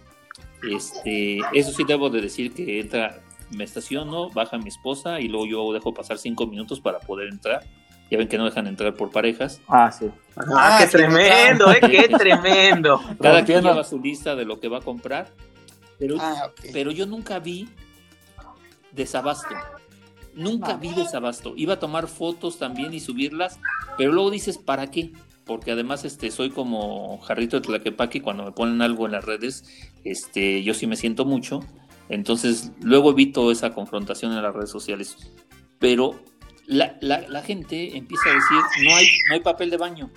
[0.70, 5.46] este, eso sí debo de decir que entra, me estaciono, baja mi esposa y luego
[5.46, 7.64] yo dejo pasar cinco minutos para poder entrar.
[8.10, 9.60] Ya ven que no dejan entrar por parejas.
[9.68, 10.06] Ah, sí.
[10.36, 13.00] Ah, Ah, qué tremendo, eh, qué tremendo.
[13.20, 15.28] Cada quien lleva su lista de lo que va a comprar.
[15.98, 17.68] Pero, Ah, pero yo nunca vi
[18.92, 19.54] desabasto.
[20.34, 21.54] Nunca vi desabasto.
[21.56, 23.58] Iba a tomar fotos también y subirlas,
[23.96, 25.12] pero luego dices, ¿para qué?
[25.44, 29.64] Porque además este, soy como jarrito de Tlaquepaque, cuando me ponen algo en las redes,
[30.04, 31.60] este, yo sí me siento mucho.
[32.10, 35.16] Entonces, luego evito esa confrontación en las redes sociales.
[35.78, 36.20] Pero
[36.66, 40.10] la, gente empieza a decir, no hay, no hay papel de baño.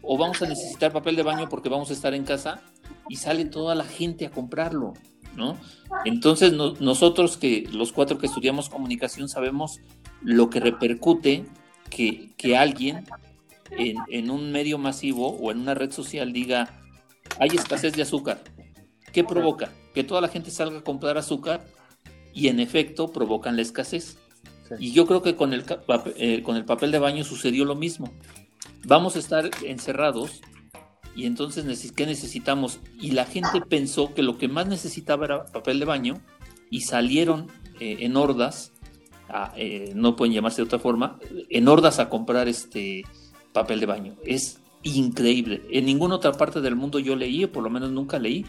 [0.00, 2.62] O vamos a necesitar papel de baño porque vamos a estar en casa
[3.08, 4.92] y sale toda la gente a comprarlo,
[5.34, 5.58] ¿no?
[6.04, 9.80] Entonces no- nosotros que los cuatro que estudiamos comunicación sabemos
[10.22, 11.46] lo que repercute
[11.90, 13.04] que, que alguien
[13.70, 16.80] en, en un medio masivo o en una red social diga
[17.40, 18.42] hay escasez de azúcar.
[19.12, 19.72] ¿Qué provoca?
[19.94, 21.64] Que toda la gente salga a comprar azúcar
[22.32, 24.18] y en efecto provocan la escasez.
[24.68, 24.74] Sí.
[24.78, 25.64] Y yo creo que con el,
[26.16, 28.12] eh, con el papel de baño sucedió lo mismo.
[28.86, 30.40] Vamos a estar encerrados
[31.16, 32.80] Y entonces, ¿qué necesitamos?
[33.00, 36.20] Y la gente pensó que lo que más necesitaba era papel de baño
[36.70, 37.46] y salieron
[37.78, 38.72] eh, en hordas,
[39.28, 43.04] a- eh, no pueden llamarse de otra forma, en hordas a comprar este
[43.52, 44.16] papel de baño.
[44.24, 45.62] Es increíble.
[45.70, 48.44] En ninguna otra parte del mundo yo leí, o por lo menos nunca leí,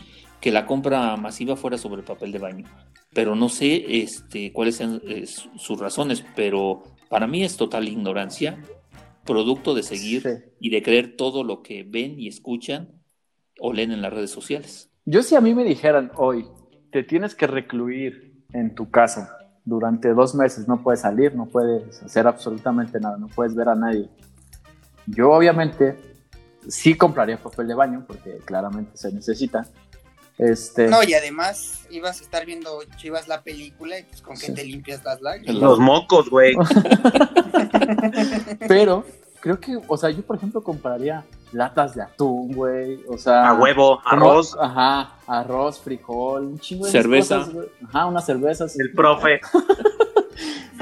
[0.45, 2.65] que la compra masiva fuera sobre el papel de baño.
[3.15, 7.87] Pero no sé este, cuáles sean eh, su- sus razones, pero para mí es total
[7.89, 8.61] ignorancia,
[9.25, 10.29] producto de seguir Sí.
[10.59, 12.89] y de creer todo lo que ven y escuchan
[13.59, 14.91] o leen en las redes sociales.
[15.05, 16.45] Yo si a mí me dijeran hoy,
[16.91, 22.03] te tienes que recluir en tu casa durante dos meses, no puedes salir, no puedes
[22.03, 24.07] hacer absolutamente nada, no puedes ver a nadie.
[25.07, 25.97] Yo obviamente
[26.67, 29.67] sí compraría papel de baño porque claramente se necesita.
[30.37, 34.47] Este, No, y además ibas a estar viendo Chivas la película y pues con que
[34.47, 34.53] Sí.
[34.53, 35.55] te limpias las lágrimas.
[35.55, 36.55] Los mocos, güey.
[38.67, 39.05] pero
[39.39, 43.53] creo que, o sea, yo por ejemplo compraría latas de atún, güey, o sea, A
[43.53, 44.57] huevo, como- arroz.
[44.59, 47.37] ajá, arroz, frijol, un chingo de Cerveza.
[47.37, 47.67] cosas, güey.
[47.87, 48.77] ajá, unas cervezas.
[48.79, 49.39] El profe.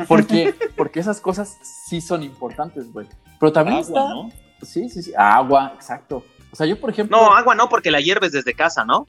[0.07, 3.05] Porque, porque esas cosas sí son importantes, güey.
[3.39, 4.09] Pero también Agua, está.
[4.09, 4.31] ¿no?
[4.63, 5.13] Sí, sí, sí.
[5.15, 6.23] Agua, exacto.
[6.51, 7.15] O sea, yo, por ejemplo.
[7.15, 9.05] No, agua no, porque la hierves desde casa, ¿no?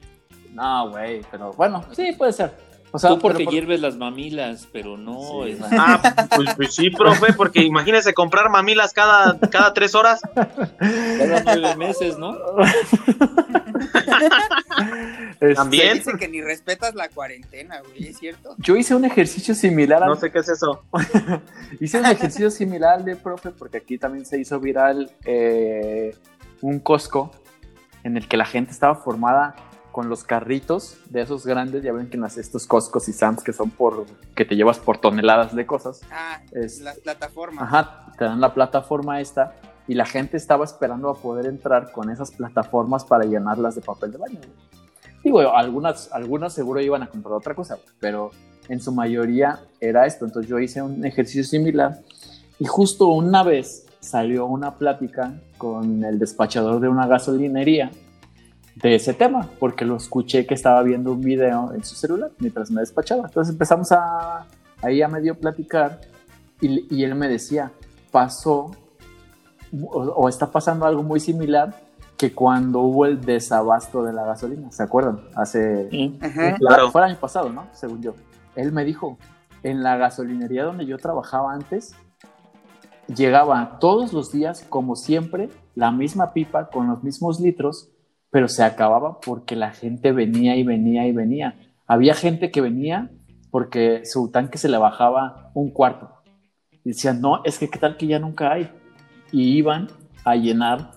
[0.55, 2.51] No, güey, pero bueno, sí, puede ser.
[2.91, 5.43] O sea, Tú porque por- hierves las mamilas, pero no.
[5.43, 5.67] Sí, es- no.
[5.71, 10.21] Ah, pues, pues sí, profe, porque imagínese comprar mamilas cada, cada tres horas.
[10.33, 12.37] Cada nueve meses, ¿no?
[15.41, 15.97] Este, También.
[15.97, 18.55] Dice que ni respetas la cuarentena, güey, ¿es cierto?
[18.57, 20.83] Yo hice un ejercicio similar al, No sé qué es eso.
[21.81, 26.15] hice un ejercicio similar al de profe, porque aquí también se hizo viral eh,
[26.61, 27.31] un Costco
[28.03, 29.55] en el que la gente estaba formada
[29.95, 33.41] con los carritos de esos grandes, ya ven que en las- estos Costcos y Sams
[33.41, 34.05] que son por
[34.35, 36.01] que te llevas por toneladas de cosas.
[36.11, 37.63] Ah, Es- las plataformas.
[37.63, 39.55] Ajá, te dan la plataforma esta
[39.87, 44.11] y la gente estaba esperando a poder entrar con esas plataformas para llenarlas de papel
[44.11, 44.39] de baño.
[45.23, 48.31] Digo, algunas, algunas seguro iban a comprar otra cosa, pero
[48.67, 50.25] en su mayoría era esto.
[50.25, 52.01] Entonces yo hice un ejercicio similar
[52.59, 57.91] y justo una vez salió una plática con el despachador de una gasolinería
[58.75, 62.69] de ese tema, porque lo escuché que estaba viendo un video en su celular mientras
[62.71, 63.25] me despachaba.
[63.27, 64.45] Entonces empezamos a
[64.81, 66.01] ahí a medio platicar
[66.61, 67.71] y, y él me decía,
[68.11, 68.71] pasó
[69.89, 71.73] o, o está pasando algo muy similar
[72.17, 75.19] que cuando hubo el desabasto de la gasolina, ¿se acuerdan?
[75.35, 76.17] Hace Sí.
[76.21, 76.55] Ajá.
[76.55, 76.91] Claro.
[76.91, 77.67] fue el año pasado, ¿no?
[77.73, 78.13] Según yo.
[78.55, 79.17] Él me dijo,
[79.63, 81.93] en la gasolinería donde yo trabajaba antes,
[83.13, 87.89] llegaba todos los días, como siempre, la misma pipa con los mismos litros,
[88.35, 91.55] pero se acababa porque la gente venía y venía y venía.
[91.87, 93.09] Había gente que venía
[93.49, 96.11] porque su tanque se le bajaba un cuarto.
[96.83, 98.69] Y decían, no, es que qué tal que ya nunca hay.
[99.31, 99.87] Y iban
[100.25, 100.91] a llenar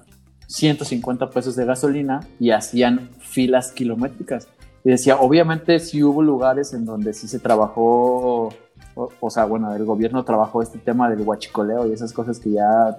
[0.48, 4.48] 150 pesos de gasolina y hacían filas kilométricas.
[4.82, 8.48] Y decía, obviamente sí hubo lugares en donde sí se trabajó,
[8.96, 12.50] o, o sea, bueno, el gobierno trabajó este tema del huachicoleo y esas cosas que
[12.50, 12.96] ya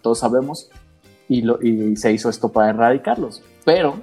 [0.00, 0.70] todos sabemos,
[1.28, 3.42] y, lo, y se hizo esto para erradicarlos.
[3.64, 4.00] Pero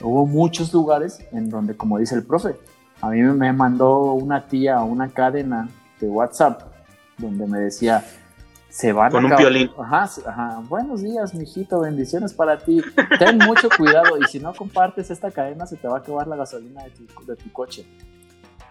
[0.00, 2.56] hubo muchos lugares en donde, como dice el profe,
[3.00, 5.68] a mí me mandó una tía una cadena
[6.00, 6.62] de WhatsApp
[7.18, 8.04] donde me decía,
[8.68, 9.70] se van Con a un violín.
[9.78, 12.82] Ajá, ajá, buenos días, mijito, bendiciones para ti.
[13.18, 16.36] Ten mucho cuidado y si no compartes esta cadena se te va a acabar la
[16.36, 17.86] gasolina de tu, de tu coche.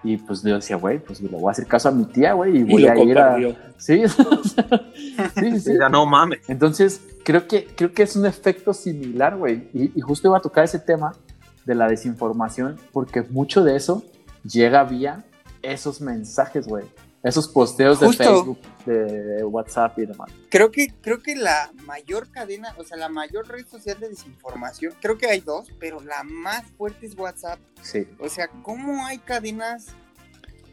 [0.06, 2.58] Y pues yo decía, güey, pues le voy a hacer caso a mi tía, güey,
[2.58, 3.38] y Y voy lo a ir a...
[3.78, 5.74] sí, sí, sí.
[5.80, 6.40] Ya no mames.
[6.48, 9.68] Entonces, creo que, creo que es un efecto similar, güey.
[9.74, 11.16] Y, y justo iba a tocar ese tema
[11.66, 14.04] de la desinformación, porque mucho de eso
[14.44, 15.26] llega vía
[15.64, 16.86] esos mensajes, güey.
[17.26, 18.14] Esos posteos de.
[18.14, 20.30] Facebook, de WhatsApp y demás.
[20.50, 24.94] Creo que, creo que la mayor cadena, o sea, la mayor red social de desinformación,
[25.02, 27.60] creo que hay dos, pero la más fuerte es WhatsApp.
[27.82, 28.08] Sí.
[28.20, 29.88] O sea, ¿cómo hay cadenas?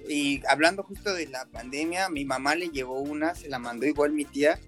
[0.07, 4.13] Y hablando justo de la pandemia, mi mamá le llevó una, se la mandó igual
[4.13, 4.59] mi tía,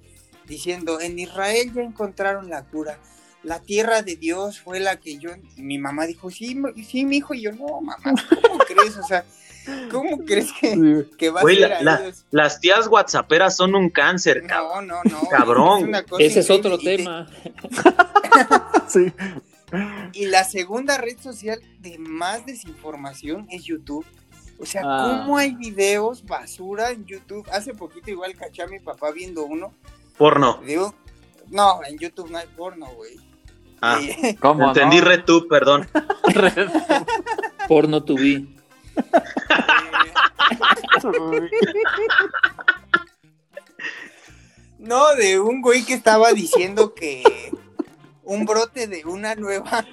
[0.47, 2.99] diciendo, en Israel ya encontraron la cura.
[3.43, 5.33] La tierra de Dios fue la que yo...
[5.55, 6.57] Y mi mamá dijo, sí,
[6.89, 7.35] sí, mi hijo.
[7.35, 8.97] Y yo, no, mamá, ¿cómo crees?
[8.97, 9.27] O sea,
[9.91, 13.91] ¿cómo crees que, que va Güey, a ser la- la- Las tías whatsapperas son un
[13.91, 14.87] cáncer, cabrón.
[14.89, 15.29] No, no, no.
[15.31, 15.93] Cabrón.
[16.19, 17.27] Ese es otro te- tema.
[18.89, 19.13] sí.
[20.13, 24.07] Y la segunda red social de más desinformación es YouTube.
[24.59, 25.21] O sea, Ah.
[25.25, 27.47] ¿cómo hay videos basura en YouTube?
[27.51, 29.75] Hace poquito igual caché a mi papá viendo uno.
[30.17, 30.61] Porno.
[30.65, 30.95] Digo,
[31.51, 33.17] no, en YouTube no hay porno, güey.
[33.81, 34.69] Ah, Y- ¿Cómo?
[34.69, 35.05] entendí no?
[35.07, 35.89] RedTube, perdón.
[37.69, 38.47] Porno to be.
[44.79, 47.23] no, de un güey que estaba diciendo que,
[48.23, 49.85] un brote de una nueva,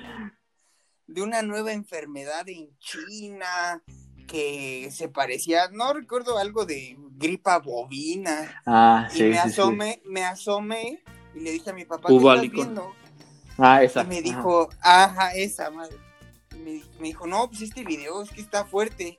[1.08, 3.82] de una nueva enfermedad en China
[4.28, 8.62] que se parecía, no recuerdo algo de gripa bovina.
[8.66, 9.48] Ah, y sí, me sí, sí.
[9.50, 11.04] asomé, me asomé
[11.36, 12.94] y le dije a mi papá, ¿qué estás viendo?
[13.58, 14.04] Ah, Y esa.
[14.06, 15.98] me dijo, ajá, esa madre.
[16.63, 19.17] Me, me dijo, no, pues este video es que está fuerte.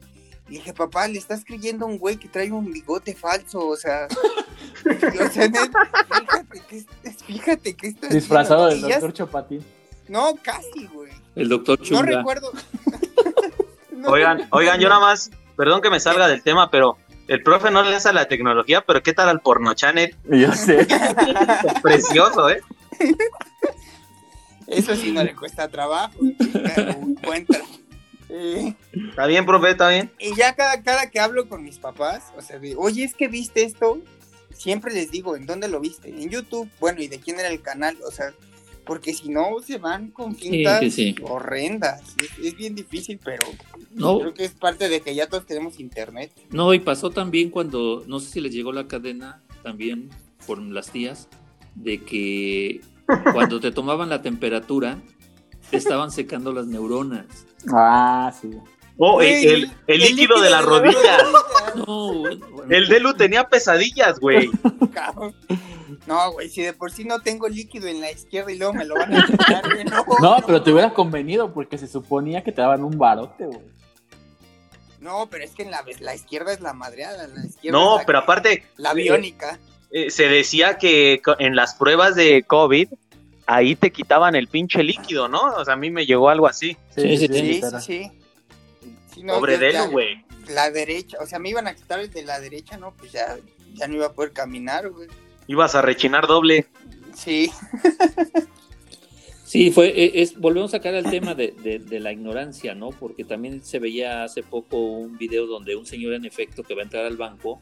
[0.49, 3.77] Y dije, papá, le estás creyendo a un güey que trae un bigote falso, o
[3.77, 4.07] sea.
[4.09, 5.71] o sea, net-
[6.21, 6.85] fíjate que,
[7.27, 8.15] fíjate que esto es.
[8.15, 9.65] Disfrazado del doctor Chopatín.
[10.09, 11.13] No, casi, güey.
[11.37, 12.03] El doctor No Chunga.
[12.03, 12.51] recuerdo.
[13.93, 14.57] No Oigan, recuerdo.
[14.59, 16.97] oigan, yo nada más, perdón que me salga del tema, pero
[17.29, 20.17] el profe no le hace a la tecnología, pero ¿qué tal al porno channel?
[20.29, 20.89] Yo sé.
[21.83, 22.61] Precioso, ¿eh?
[24.67, 26.19] Eso sí no le cuesta trabajo.
[26.41, 27.61] chica, lo encuentra.
[28.29, 28.75] Eh,
[29.11, 30.11] Está bien, profe, está bien.
[30.19, 33.29] Y ya cada, cada que hablo con mis papás, o sea, de, oye, es que
[33.29, 34.01] viste esto,
[34.57, 36.09] siempre les digo, ¿en dónde lo viste?
[36.09, 37.99] En YouTube, bueno, ¿y de quién era el canal?
[38.07, 38.33] O sea,
[38.87, 41.15] porque si no, se van con sí, sí.
[41.23, 42.03] horrendas.
[42.23, 43.47] Es, es bien difícil, pero
[43.93, 46.33] No, creo que es parte de que ya todos tenemos internet.
[46.51, 50.09] no, y pasó también cuando, no sé si les llegó la cadena también
[50.47, 51.29] por las tías,
[51.75, 52.81] de que
[53.33, 54.99] cuando te tomaban la temperatura,
[55.71, 57.27] te estaban secando las neuronas.
[57.73, 58.51] Ah, sí.
[58.99, 61.19] Oh, el, Güey, el- el líquido de la rodilla.
[61.19, 61.39] rodilla.
[61.87, 62.71] No, bueno, bueno.
[62.77, 64.51] El Delu tenía pesadillas, güey.
[66.07, 68.85] No, güey, si de por sí no tengo líquido en la izquierda y luego me
[68.85, 72.53] lo van a quitar, güey, no, No, pero te hubiera convenido porque se suponía que
[72.53, 73.61] te daban un barote, güey.
[75.01, 78.03] No, pero es que en la, la izquierda es la madreada, la izquierda No, es
[78.03, 79.59] la pero que- aparte, La biónica.
[79.91, 82.89] eh, se decía que en las pruebas de COVID,
[83.47, 85.41] ahí te quitaban el pinche líquido, ¿no?
[85.57, 86.77] O sea, a mí me llegó algo así.
[86.95, 88.11] Sí, sí, Sí, sí, sí.
[89.15, 90.25] Sí, no, Pobre ya- güey.
[90.49, 93.37] La derecha, o sea, me iban a quitar el de la derecha, no, pues ya,
[93.75, 95.09] ya no iba a poder caminar, güey.
[95.47, 96.67] Ibas a rechinar doble.
[97.15, 97.51] Sí,
[99.45, 102.89] Sí, fue, e- es, volvemos a sacar el tema de, de- de la ignorancia, ¿no?
[102.89, 106.81] Porque también se veía hace poco un video donde un señor en efecto que va
[106.81, 107.61] a entrar al banco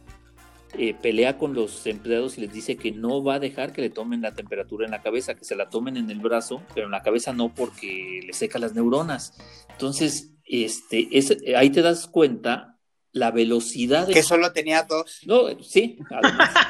[0.79, 3.91] eh, pelea con los empleados y les dice que no va a dejar que le
[3.91, 6.93] tomen la temperatura en la cabeza, que se la tomen en el brazo, pero en
[6.93, 9.35] la cabeza no porque le seca las neuronas.
[9.71, 12.79] Entonces, este, es, ahí te das cuenta
[13.13, 14.15] la velocidad de...
[14.15, 15.21] que solo tenía dos.
[15.27, 16.51] No, sí, además.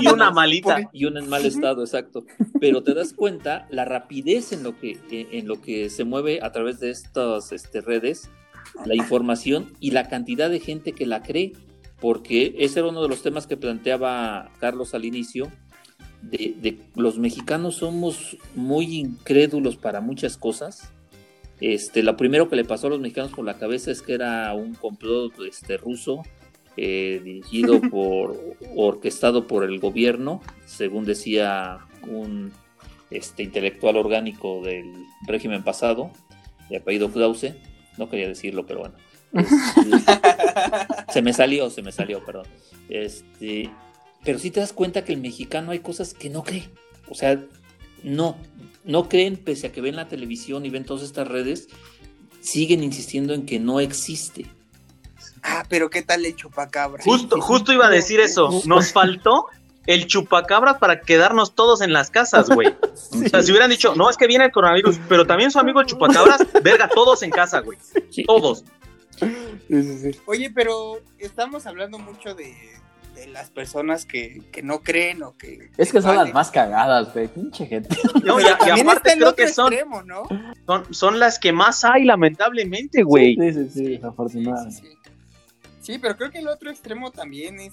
[0.00, 0.90] Y una malita.
[0.92, 2.26] y una en mal estado, exacto.
[2.60, 6.52] Pero te das cuenta la rapidez en lo que, en lo que se mueve a
[6.52, 8.30] través de estas este, redes,
[8.84, 11.52] la información y la cantidad de gente que la cree,
[12.00, 15.50] porque ese era uno de los temas que planteaba Carlos al inicio,
[16.22, 20.92] de, de los mexicanos somos muy incrédulos para muchas cosas.
[21.60, 24.52] Este, lo primero que le pasó a los mexicanos por la cabeza es que era
[24.54, 26.22] un complot este, ruso
[26.76, 28.38] eh, dirigido por,
[28.76, 32.52] orquestado por el gobierno, según decía un
[33.10, 34.92] este, intelectual orgánico del
[35.26, 36.12] régimen pasado,
[36.70, 37.54] de apellido Krause,
[37.96, 38.94] no quería decirlo, pero bueno.
[39.32, 42.46] Este, se me salió, se me salió, perdón.
[42.88, 43.70] Este,
[44.24, 46.68] pero sí te das cuenta que el mexicano hay cosas que no cree.
[47.08, 47.40] O sea,
[48.02, 48.36] no,
[48.84, 51.68] no creen, pese a que ven la televisión y ven todas estas redes,
[52.40, 54.46] siguen insistiendo en que no existe.
[55.42, 57.02] Ah, pero ¿qué tal el chupacabra?
[57.02, 58.62] Justo, justo iba a decir eso.
[58.64, 59.46] Nos faltó
[59.86, 62.74] el chupacabras para quedarnos todos en las casas, güey.
[63.10, 65.80] O sea, si hubieran dicho, no, es que viene el coronavirus, pero también su amigo
[65.80, 67.78] el chupacabras, verga, todos en casa, güey.
[68.10, 68.22] Sí.
[68.24, 68.64] Todos.
[70.26, 72.54] Oye, pero estamos hablando mucho de,
[73.14, 75.70] de las personas que, que no creen o que...
[75.76, 77.28] Es que son las más cagadas, güey.
[77.28, 77.94] Pinche gente.
[78.24, 80.22] No, y, y también aparte está el creo otro que son, extremo, ¿no?
[80.66, 83.36] son, son las que más hay, lamentablemente, güey.
[83.36, 84.76] Sí, sí, sí, Sí, afortunadamente.
[84.76, 85.10] sí, sí.
[85.80, 87.72] Sí, pero creo que el otro extremo también es,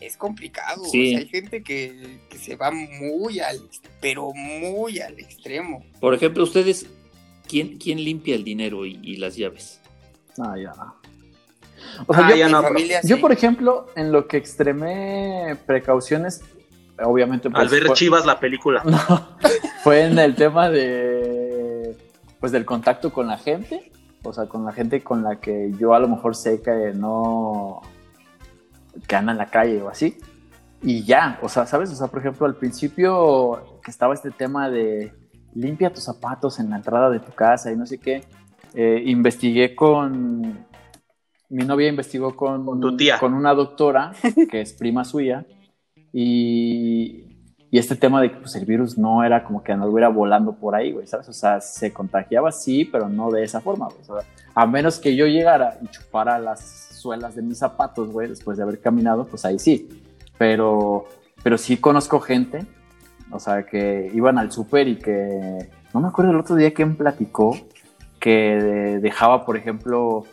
[0.00, 0.84] es complicado.
[0.84, 1.08] Sí.
[1.08, 3.58] O sea, hay gente que, que se va muy al,
[4.02, 5.82] pero muy al extremo.
[5.98, 6.86] Por ejemplo, ustedes,
[7.48, 9.80] ¿quién, quién limpia el dinero y, y las llaves?
[10.36, 10.72] No, ya.
[12.06, 13.20] O sea, Ah, yo, ya Mi no, familia yo, sí.
[13.22, 16.42] por ejemplo, en lo que extremé precauciones,
[17.02, 17.50] obviamente.
[17.50, 18.82] pues, Al ver fue- Chivas la película.
[18.84, 19.28] No,
[19.82, 21.96] fue en el tema de
[22.40, 23.90] pues del contacto con la gente,
[24.22, 27.80] o sea, con la gente con la que yo a lo mejor sé que no
[29.06, 30.18] que anda en la calle o así.
[30.82, 31.90] Y ya, o sea, ¿sabes?
[31.90, 35.12] O sea, por ejemplo, al principio que estaba este tema de
[35.54, 38.22] limpia tus zapatos en la entrada de tu casa y no sé qué,
[38.74, 40.66] eh, investigué con
[41.50, 43.18] mi novia investigó con, Con tu tía.
[43.18, 44.12] con una doctora
[44.50, 45.44] que es prima suya
[46.12, 47.28] y,
[47.70, 50.74] y este tema de que pues, el virus no era como que anduviera volando por
[50.74, 51.28] ahí, güey, ¿sabes?
[51.28, 54.00] O sea, se contagiaba sí, pero no de esa forma, güey.
[54.00, 58.28] O sea, a menos que yo llegara y chupara las suelas de mis zapatos, güey,
[58.28, 59.88] después de haber caminado, pues ahí sí.
[60.38, 61.06] Pero,
[61.42, 62.64] pero sí conozco gente
[63.32, 65.68] O sea, que iban al súper y que.
[65.92, 67.56] No me acuerdo el otro día quién platicó
[68.20, 70.24] que dejaba, por ejemplo,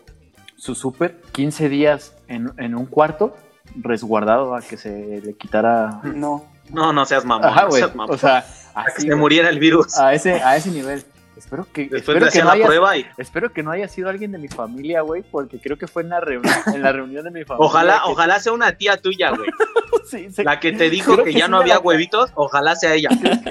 [0.58, 3.36] su súper 15 días en, en un cuarto
[3.76, 6.02] resguardado a que se le quitara.
[6.04, 6.46] No.
[6.70, 7.48] No, no seas mamón.
[7.48, 7.82] Ajá, no güey.
[7.82, 8.16] seas mamón.
[8.16, 9.98] O sea, Para que se muriera el virus.
[9.98, 11.04] a ese, a ese nivel.
[11.38, 14.32] Espero que, Después espero que no haya, prueba y espero que no haya sido alguien
[14.32, 17.32] de mi familia, güey, porque creo que fue en la reunión, en la reunión de
[17.32, 17.66] mi familia.
[17.68, 19.50] ojalá, que- ojalá sea una tía tuya, güey.
[20.10, 22.76] sí, se- La que te dijo que, que ya sí no había la- huevitos, ojalá
[22.76, 23.10] sea ella.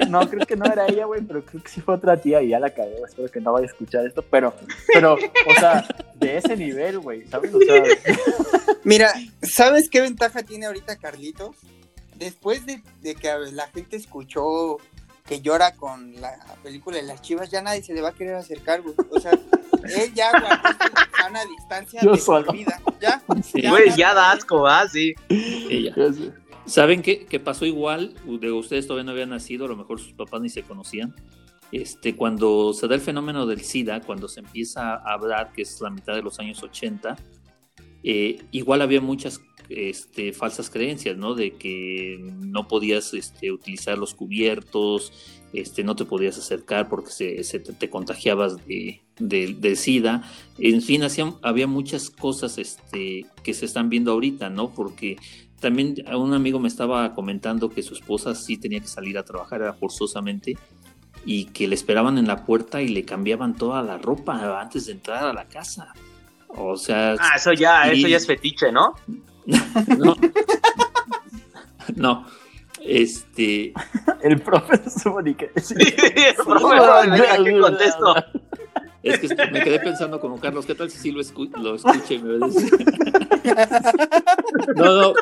[0.09, 2.49] No, creo que no era ella, güey, pero creo que sí fue otra tía y
[2.49, 2.95] ya la cagué.
[3.07, 4.53] Espero que no vaya a escuchar esto, pero,
[4.93, 7.53] pero, o sea, de ese nivel, güey, ¿sabes?
[7.53, 7.83] O sea,
[8.83, 9.11] Mira,
[9.41, 11.55] ¿sabes qué ventaja tiene ahorita Carlitos?
[12.15, 14.77] Después de, de que la gente escuchó
[15.25, 18.35] que llora con la película de las chivas, ya nadie se le va a querer
[18.35, 18.95] acercar, güey.
[19.09, 19.31] O sea,
[19.83, 22.51] él ya guardó su sana distancia Yo de solo.
[22.51, 22.79] vida.
[23.01, 23.67] Ya, Sí.
[23.67, 24.87] Güey, ya da asco, ¿va?
[24.87, 25.13] Sí.
[25.29, 25.95] Ella.
[26.65, 28.15] ¿Saben qué, qué pasó igual?
[28.25, 31.15] De ustedes todavía no habían nacido, a lo mejor sus papás ni se conocían.
[31.71, 35.81] Este, cuando se da el fenómeno del SIDA, cuando se empieza a hablar, que es
[35.81, 37.15] la mitad de los años 80,
[38.03, 41.33] eh, igual había muchas este, falsas creencias, ¿no?
[41.35, 45.11] De que no podías este, utilizar los cubiertos,
[45.53, 50.23] este, no te podías acercar porque se, se te, te contagiabas de, de- de SIDA.
[50.57, 54.69] En fin, hacían, había muchas cosas este, que se están viendo ahorita, ¿no?
[54.73, 55.17] Porque
[55.59, 59.61] también un amigo me estaba comentando que su esposa sí tenía que salir a trabajar
[59.61, 60.57] era forzosamente
[61.25, 64.91] y que le esperaban en la puerta y le cambiaban toda la ropa antes de
[64.91, 65.93] entrar a la casa.
[66.49, 68.93] O sea, Ah, eso ya, eso ya es fetiche, ¿no?
[69.97, 70.15] No.
[71.95, 72.25] no.
[72.81, 73.73] Este,
[74.21, 75.73] el profesor y que Sí,
[76.45, 76.75] profe,
[77.09, 78.15] venga, ¿qué contesto?
[79.01, 82.13] es que me quedé pensando como Carlos, ¿qué tal si sí lo, escu- lo escucha
[82.13, 82.71] y me va a decir?
[84.75, 85.13] No, no.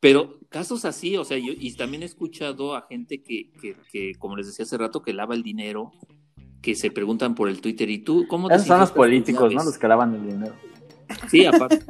[0.00, 4.14] Pero casos así, o sea, yo y también he escuchado a gente que, que, que,
[4.18, 5.92] como les decía hace rato, que lava el dinero,
[6.60, 9.64] que se preguntan por el Twitter, ¿y tú cómo Esos son los políticos, ¿no?
[9.64, 10.54] Los que lavan el dinero.
[11.30, 11.80] Sí, aparte.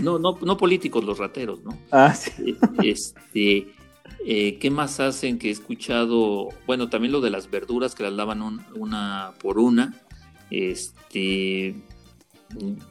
[0.00, 1.76] No, no, no políticos, los rateros, ¿no?
[1.90, 2.56] Ah, sí.
[2.82, 3.72] Eh, Este,
[4.26, 6.48] eh, ¿qué más hacen que he escuchado?
[6.66, 9.94] Bueno, también lo de las verduras que las lavan un- una por una.
[10.50, 11.74] Este,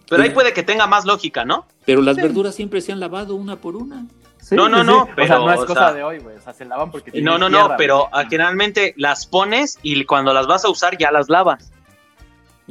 [0.10, 1.66] Pero ahí puede que tenga más lógica, ¿no?
[1.86, 4.06] pero las verduras siempre se han lavado una por una.
[4.40, 5.00] Sí, No, no, sí, no, sí.
[5.02, 6.36] o sea, pero, no es o cosa sea- de hoy, güey.
[6.36, 8.10] O sea, se lavan porque No, tienen no, no, tierra, pero güey.
[8.14, 11.72] ah, generalmente las pones y cuando las vas a usar ya las lavas.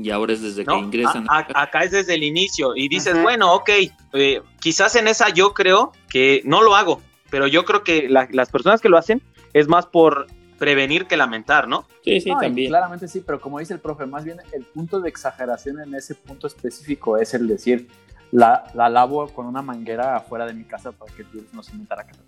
[0.04, 0.74] Y ahora es desde ¿no?
[0.74, 1.26] que ingresan.
[1.28, 3.22] A- a- acá es desde el inicio y dices, Ajá.
[3.22, 3.70] bueno, ok,
[4.14, 8.28] eh, quizás en esa yo creo que no lo hago, pero yo creo que la-
[8.32, 9.22] las personas que lo hacen
[9.52, 10.26] es más por
[10.58, 11.86] prevenir que lamentar, ¿no?
[12.04, 12.68] Sí, sí, No, también.
[12.68, 16.14] Claramente sí, pero como dice el profe, más bien el punto de exageración en ese
[16.14, 17.88] punto específico es el decir,
[18.30, 21.62] la, la lavo con una manguera afuera de mi casa para que el virus no
[21.62, 22.20] se meta a casa.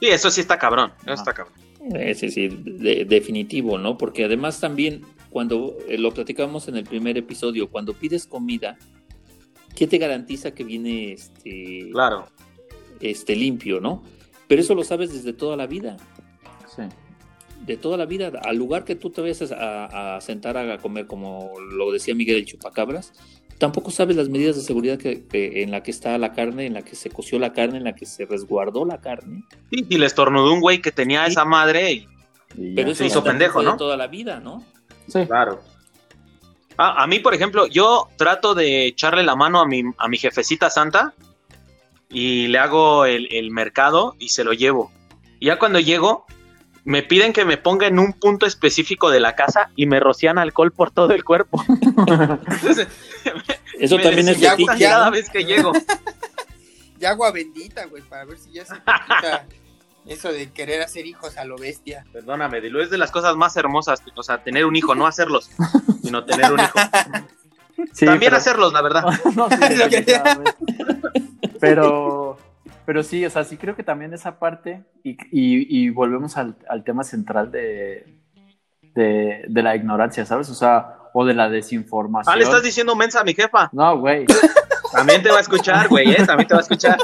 [0.00, 1.54] Sí, eso sí está cabrón, eso está cabrón.
[1.94, 3.98] Eh, sí, sí, de- definitivo, ¿no?
[3.98, 5.02] Porque además también,
[5.32, 8.76] cuando eh, lo platicamos en el primer episodio, cuando pides comida,
[9.74, 12.26] ¿qué te garantiza que viene este, Claro.
[13.00, 14.02] este limpio, no?
[14.48, 15.96] Pero eso lo sabes desde toda la vida.
[16.76, 16.82] Sí.
[17.66, 21.06] de toda la vida, al lugar que tú te vayas a, a sentar a comer,
[21.06, 23.12] como lo decía Miguel el chupacabras,
[23.58, 26.74] tampoco sabes las medidas de seguridad que, que- en la que está la carne, en
[26.74, 29.44] la que se coció la carne, en la que se resguardó la carne.
[29.70, 32.06] Sí, y le estornudó un güey que tenía esa madre y
[32.56, 32.92] Y Pero ya.
[32.94, 33.76] eso se hizo pendejo, fue de ¿no?
[33.76, 34.64] toda la vida, ¿no?
[35.08, 35.26] Sí.
[35.26, 35.62] Claro.
[36.76, 40.18] Ah, a mí, por ejemplo, yo trato de echarle la mano a mi, a mi
[40.18, 41.12] jefecita santa
[42.08, 44.90] y le hago el, el mercado y se lo llevo.
[45.38, 46.26] Y ya cuando llego,
[46.84, 50.38] me piden que me ponga en un punto específico de la casa y me rocian
[50.38, 51.62] alcohol por todo el cuerpo.
[51.68, 52.88] Entonces,
[53.78, 55.72] Eso me también es fetiche, cada vez que llego.
[57.00, 58.76] Y agua bendita, güey, para ver si ya se
[60.06, 62.04] eso de querer hacer hijos a lo bestia.
[62.12, 65.50] Perdóname, Dilo, es de las cosas más hermosas, o sea, tener un hijo, no hacerlos,
[66.02, 66.78] sino tener un hijo.
[67.94, 69.02] Sí, También pero- hacerlos, la verdad.
[69.34, 70.20] no, sí, Es lo que-
[71.60, 72.38] pero,
[72.84, 76.56] pero sí, o sea, sí creo que también esa parte, y, y- y volvemos al,
[76.68, 78.06] al tema central de,
[78.94, 80.48] de, de la ignorancia, ¿sabes?
[80.50, 82.32] O sea, o de la desinformación.
[82.32, 83.68] Ah, le estás diciendo mensa a mi jefa.
[83.72, 84.26] No, güey.
[84.92, 86.24] También te va a escuchar, güey, ¿eh?
[86.26, 86.98] También te va a escuchar.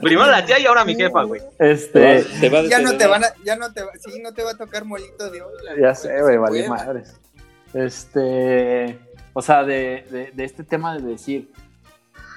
[0.00, 1.40] Primero la tía y ahora mi jefa, güey.
[1.58, 4.32] Este, Te va a Ya no te van a, ya no te va, sí, no
[4.32, 7.20] te va a tocar molito de la ya sé, güey, se vale madres.
[7.74, 8.98] Este,
[9.32, 11.50] o sea, de, de- de este tema de decir,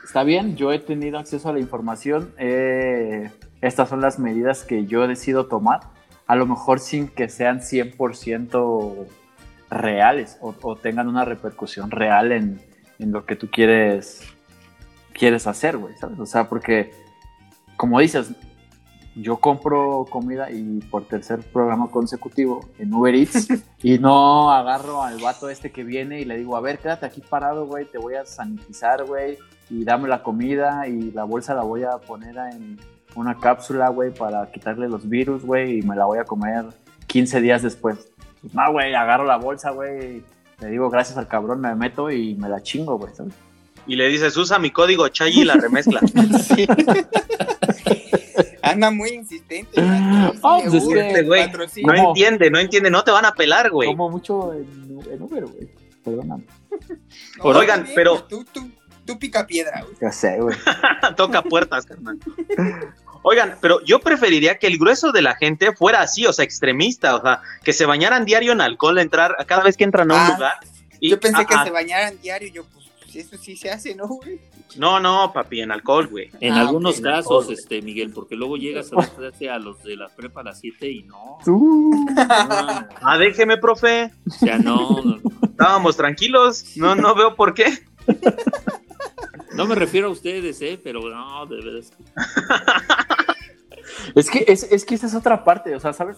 [0.03, 3.29] está bien, yo he tenido acceso a la información, eh,
[3.61, 5.81] estas son las medidas que yo decido tomar,
[6.27, 9.07] a lo mejor sin que sean 100%
[9.69, 12.61] reales o, o tengan una repercusión real en,
[12.99, 14.21] en lo que tú quieres,
[15.17, 16.19] quieres hacer, güey, ¿sabes?
[16.19, 16.91] O sea, porque,
[17.75, 18.31] como dices,
[19.15, 23.47] yo compro comida y por tercer programa consecutivo en Uber Eats
[23.81, 27.21] y no agarro al vato este que viene y le digo, a ver, quédate aquí
[27.21, 29.37] parado, güey, te voy a sanitizar, güey,
[29.69, 32.77] y dame la comida y la bolsa la voy a poner en
[33.15, 36.65] una cápsula, güey, para quitarle los virus, güey, y me la voy a comer
[37.07, 38.11] 15 días después.
[38.41, 40.23] Pues, no, güey, agarro la bolsa, güey,
[40.59, 43.33] le digo gracias al cabrón, me meto y me la chingo, güey, ¿sabes?
[43.87, 46.01] Y le dices, usa mi código Chayi y la remezcla.
[46.55, 46.67] Sí.
[48.61, 49.79] Anda muy insistente.
[49.81, 51.51] Ah, pues güey.
[51.83, 53.89] No entiende, no entiende, no te van a pelar, güey.
[53.89, 55.69] Como mucho en, en Uber, güey.
[56.03, 56.43] Perdóname.
[57.37, 58.69] No, Oigan, bien, pero- Tú, tú,
[59.05, 59.95] tú pica piedra, güey.
[60.01, 60.55] Ya sé, güey.
[61.15, 62.17] Toca puertas, carnal.
[63.23, 67.15] Oigan, pero yo preferiría que el grueso de la gente fuera así, o sea, extremista,
[67.15, 70.19] o sea, que se bañaran diario en alcohol, entrar cada vez que entran a un
[70.19, 70.53] Ah, lugar.
[70.99, 72.49] Y, Yo pensé que ah, se bañaran diario.
[72.49, 72.65] Yo,
[73.19, 74.39] eso sí se hace, ¿no, güey?
[74.77, 76.29] No, no, papi, en alcohol, güey.
[76.39, 80.43] En Ah, algunos casos, este Miguel, porque luego llegas a los de la prepa a
[80.45, 81.37] las 7 y no.
[81.43, 81.91] Tú.
[82.15, 82.15] no,
[83.01, 84.11] Ah, déjeme, profe.
[84.27, 86.77] o sea, no, no, Estábamos tranquilos.
[86.77, 87.65] No, no veo por qué.
[89.53, 91.91] no me refiero a ustedes, eh, pero no, de veras.
[94.15, 96.17] Es que, es, es que esa es otra parte, o sea, ¿sabes?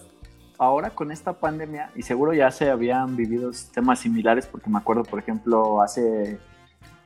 [0.58, 5.04] Ahora con esta pandemia, y seguro ya se habían vivido temas similares, porque me acuerdo,
[5.04, 6.38] por ejemplo, hace,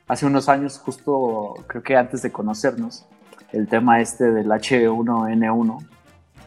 [0.07, 3.05] hace unos años, justo creo que antes de conocernos,
[3.51, 5.87] el tema este del H1N1,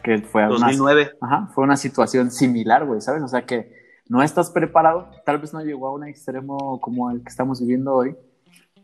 [0.03, 1.11] que fue una, 2009.
[1.21, 3.23] Ajá, fue una situación similar, güey, ¿sabes?
[3.23, 3.73] O sea que
[4.07, 7.93] no estás preparado, tal vez no llegó a un extremo como el que estamos viviendo
[7.93, 8.15] hoy,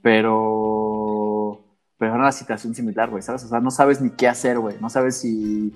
[0.02, 1.62] pero,
[1.98, 3.44] pero era una situación similar, güey, ¿sabes?
[3.44, 5.74] O sea, no sabes ni qué hacer, güey, no sabes si,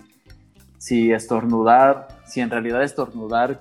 [0.78, 3.60] si estornudar, si en realidad estornudar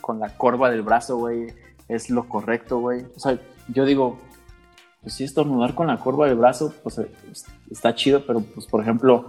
[0.00, 1.52] con la corva del brazo, güey,
[1.88, 3.04] es lo correcto, güey.
[3.16, 4.18] O sea, yo digo,
[5.08, 7.10] pues sí, estornudar con la corva del brazo, pues eh,
[7.70, 9.24] está chido, pero pues por ejemplo,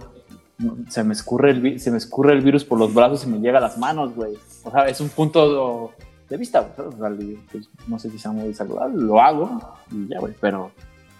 [0.90, 3.38] se me escurre el, vi- se me escurre el virus por los brazos y me
[3.38, 4.36] llega a las manos, güey.
[4.62, 5.94] O sea, es un punto
[6.28, 6.60] de vista.
[6.76, 7.10] O sea,
[7.50, 10.70] pues, no sé si sea muy saludable, lo hago y ya, güey, pero,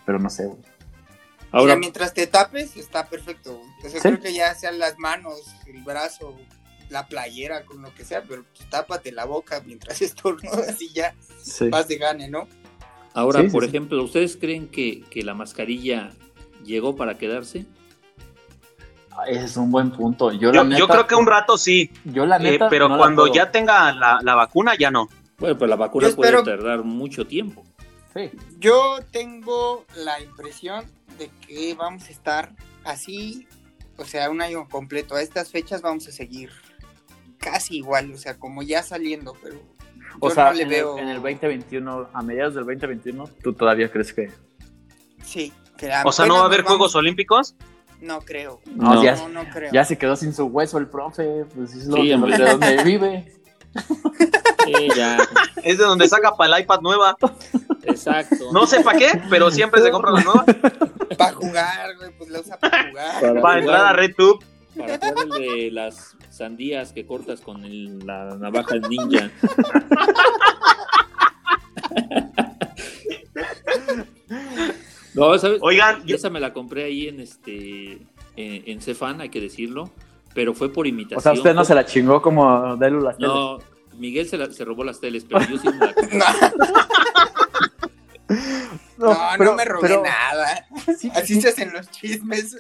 [0.05, 0.59] pero no sé, güey.
[1.53, 3.57] Ahora, O sea, mientras te tapes, está perfecto.
[3.57, 3.69] güey.
[3.87, 4.09] O sea, Sí.
[4.09, 6.37] creo que ya sean las manos, el brazo,
[6.91, 11.15] la playera, con lo que sea, pero pues, tápate la boca mientras estornudas y ya
[11.43, 11.71] Sí.
[11.71, 12.47] vas de gane, ¿no?
[13.15, 13.69] Ahora Sí, por sí.
[13.69, 16.11] ejemplo, ¿ustedes creen que, que la mascarilla
[16.65, 17.67] llegó para quedarse?
[19.27, 20.33] Ese es un buen punto.
[20.33, 22.89] Yo, Yo, la yo neta- creo que un rato sí, yo la eh, neta, pero
[22.89, 25.09] no cuando ya tenga la, la vacuna, ya no.
[25.39, 27.65] Bueno, pues la vacuna Yo puede espero- tardar mucho tiempo.
[28.15, 28.31] Sí.
[28.59, 30.85] Yo tengo la impresión
[31.19, 32.53] de que vamos a estar
[32.85, 33.47] así,
[33.99, 35.15] o sea, un año completo.
[35.15, 36.51] A estas fechas vamos a seguir
[37.39, 39.61] casi igual, o sea, como ya saliendo, pero
[40.19, 40.97] O yo sea, no le en, veo.
[40.99, 44.31] el, en el 2021, a mediados del 2021, ¿tú todavía crees que...?
[45.25, 45.53] Sí.
[45.77, 47.55] que O sea, ¿no va a haber vamos- Juegos Olímpicos?
[48.01, 48.61] No creo.
[48.67, 49.03] No, No.
[49.05, 49.71] ya, No, no creo.
[49.73, 53.33] ya se quedó sin su hueso el profe, pues es lo Sí, de, donde vive.
[54.65, 55.19] Sí, ya,
[55.63, 57.17] Es de donde saca para el iPad nueva.
[57.85, 58.53] exacto.
[58.53, 60.45] No sé para qué, pero siempre se compra la nueva.
[61.19, 63.21] Para jugar, güey, pues la usa para jugar.
[63.21, 64.45] Para Para entrar a RedTube.
[64.77, 69.31] Para jugar el de las sandías que cortas con el- la navaja ninja.
[75.15, 75.59] No, ¿sabes?
[75.63, 77.93] Oigan, yo- Esa me la compré ahí en este
[78.37, 79.91] en, en Cefan, hay que decirlo,
[80.35, 81.19] pero fue por imitación.
[81.19, 83.33] O sea, usted no se la chingó como Delu las teles.
[83.33, 83.59] No,
[83.99, 86.21] Miguel se, la- se robó las teles, pero yo sí me la compré.
[88.99, 90.67] No, no, pero- me robé pero- nada.
[90.97, 92.59] sí, Así sí, se hacen los chismes.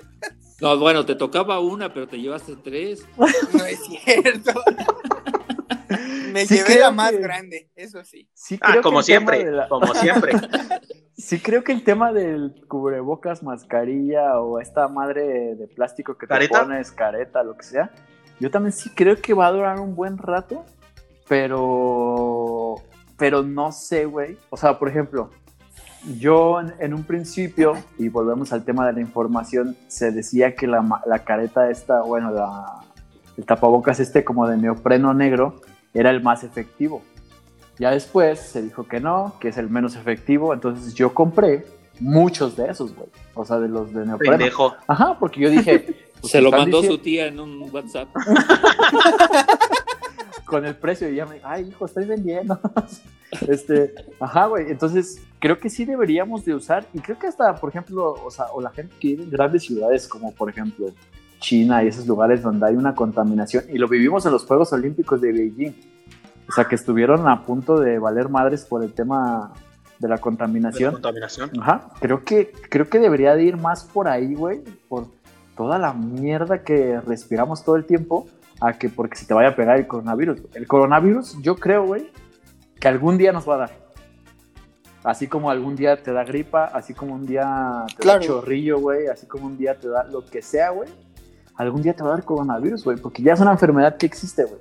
[0.60, 3.06] No, bueno, te tocaba una, pero te llevaste tres.
[3.16, 4.52] No es cierto.
[6.32, 8.28] Me Sí llevé la más que- grande, eso sí.
[8.32, 10.32] sí Ah, creo que como el tema siempre, la- como siempre.
[11.16, 16.32] Sí, creo que el tema del cubrebocas, mascarilla o esta madre de plástico que te
[16.32, 16.60] ¿Careta?
[16.62, 17.90] pones, careta, lo que sea,
[18.38, 20.64] yo también sí creo que va a durar un buen rato,
[21.28, 22.76] pero,
[23.18, 24.38] pero no sé, güey.
[24.48, 25.30] O sea, por ejemplo,
[26.18, 30.66] yo en, en un principio, y volvemos al tema de la información, se decía que
[30.66, 32.82] la, la careta esta, bueno, la,
[33.36, 35.60] el tapabocas este como de neopreno negro
[35.94, 37.02] era el más efectivo.
[37.78, 41.66] Ya después se dijo que no, que es el menos efectivo, entonces yo compré
[41.98, 43.08] muchos de esos, güey.
[43.34, 44.36] O sea, de los de neopreno.
[44.36, 44.74] Pendejo.
[44.86, 45.80] Ajá, porque yo dije...
[46.20, 48.08] pues, Se lo mandó su tía en un WhatsApp.
[50.50, 52.58] con el precio y ya me ay hijo estoy vendiendo
[53.48, 57.70] este ajá güey entonces creo que sí deberíamos de usar y creo que hasta por
[57.70, 60.92] ejemplo o sea o la gente que vive en grandes ciudades como por ejemplo
[61.40, 65.20] China y esos lugares donde hay una contaminación y lo vivimos en los Juegos Olímpicos
[65.20, 65.74] de Beijing
[66.48, 69.52] o sea que estuvieron a punto de valer madres por el tema
[69.98, 71.50] de la contaminación Contaminación.
[71.60, 75.08] Ajá, creo que, creo que debería de ir más por ahí, güey, por
[75.56, 78.26] toda la mierda que respiramos todo el tiempo
[78.60, 80.40] a que porque se te vaya a pegar el coronavirus.
[80.54, 82.10] El coronavirus, yo creo, güey,
[82.78, 83.89] que algún día nos va a dar.
[85.02, 88.20] Así como algún día te da gripa, así como un día te Claro.
[88.20, 90.88] da chorrillo, güey, así como un día te da lo que sea, güey.
[91.56, 94.44] Algún día te va a dar coronavirus, güey, porque ya es una enfermedad que existe,
[94.44, 94.60] güey.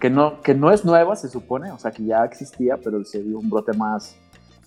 [0.00, 3.22] Que no, que no es nueva, se supone, o sea, que ya existía, pero se
[3.22, 4.16] dio un brote más,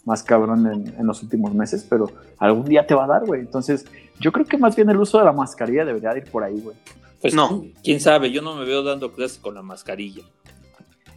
[0.05, 3.41] más cabrón en, en los últimos meses, pero algún día te va a dar, güey.
[3.41, 3.85] Entonces,
[4.19, 6.59] yo creo que más bien el uso de la mascarilla debería de ir por ahí,
[6.59, 6.75] güey.
[7.21, 7.63] Pues No.
[7.83, 10.23] quién sabe, yo no me veo dando clases con la mascarilla.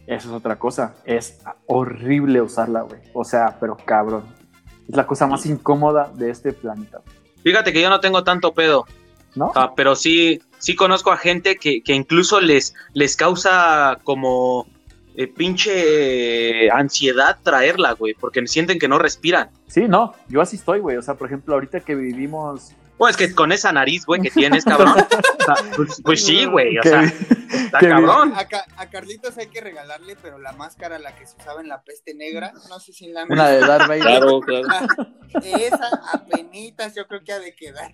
[0.07, 0.95] Eso es otra cosa.
[1.05, 3.01] Es horrible usarla, güey.
[3.13, 4.23] O sea, pero cabrón.
[4.87, 7.01] Es la cosa más incómoda de este planeta,
[7.41, 8.85] Fíjate que yo no tengo tanto pedo,
[9.35, 9.51] ¿no?
[9.55, 14.65] ah, pero sí, sí conozco a gente que, que incluso les, les causa como
[15.15, 19.49] eh, pinche ansiedad traerla, güey, porque sienten que no respiran.
[19.67, 20.13] Sí, no.
[20.27, 20.97] Yo así estoy, güey.
[20.97, 22.71] O sea, por ejemplo, ahorita que vivimos.
[22.97, 24.95] Pues que con esa nariz, güey, que tienes, cabrón.
[25.75, 27.13] pues, pues sí, güey, o sea,
[27.53, 28.33] está que- cabrón.
[28.35, 31.67] A, Ca- a Carlitos hay que regalarle, pero la máscara, la que se usaba en
[31.67, 33.59] la peste negra, no sé si la han una de.
[33.59, 34.01] Darth Vader.
[34.03, 34.67] Claro, claro.
[35.43, 37.93] Esa apenitas yo creo que ha de quedar.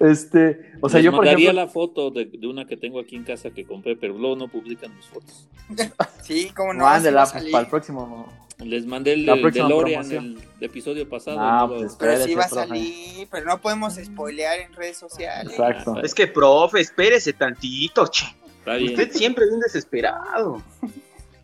[0.00, 1.64] Este, o sea, Les yo por mandaría ejemplo.
[1.64, 4.48] la foto de, de una que tengo aquí en casa que compré, pero luego no
[4.48, 5.48] publican mis fotos.
[6.22, 6.80] Sí, cómo no.
[6.80, 7.52] No, sí va a ándela, salir.
[7.52, 8.46] para el próximo.
[8.58, 10.42] Les mandé el, La el DeLorean promoción.
[10.58, 11.38] el episodio pasado.
[11.40, 15.52] Ah, pues, Pero sí va a salir, pero no podemos spoilear en redes sociales.
[15.52, 16.02] Exacto.
[16.02, 18.26] Es que, profe, espérese tantito, che.
[18.58, 18.90] Está bien.
[18.92, 20.62] Usted siempre bien desesperado.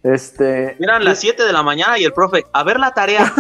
[0.03, 0.77] Este.
[0.83, 3.33] Eran las 7 de la mañana y el profe, a ver la tarea.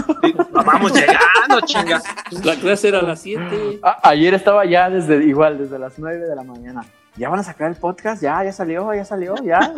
[0.53, 2.01] Vamos llegando, chinga.
[2.45, 3.81] La clase era a las 7.
[3.83, 6.85] a- ayer estaba ya desde igual, desde las 9 de la mañana.
[7.17, 8.23] ¿Ya van a sacar el podcast?
[8.23, 9.59] Ya, ya salió, ya salió, ya.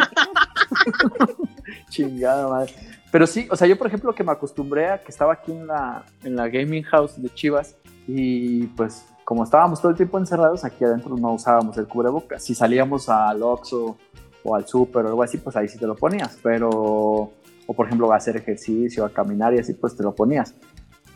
[1.88, 2.74] Chingada madre.
[3.11, 5.66] Pero sí, o sea, yo por ejemplo que me acostumbré a que estaba aquí en
[5.66, 7.76] la, en la gaming house de Chivas
[8.07, 12.43] y pues como estábamos todo el tiempo encerrados, aquí adentro no usábamos el cubrebocas.
[12.43, 13.97] Si salíamos al Oxxo
[14.43, 16.39] o al súper o algo así, pues ahí sí te lo ponías.
[16.43, 20.55] Pero, o por ejemplo a hacer ejercicio, a caminar y así, pues te lo ponías.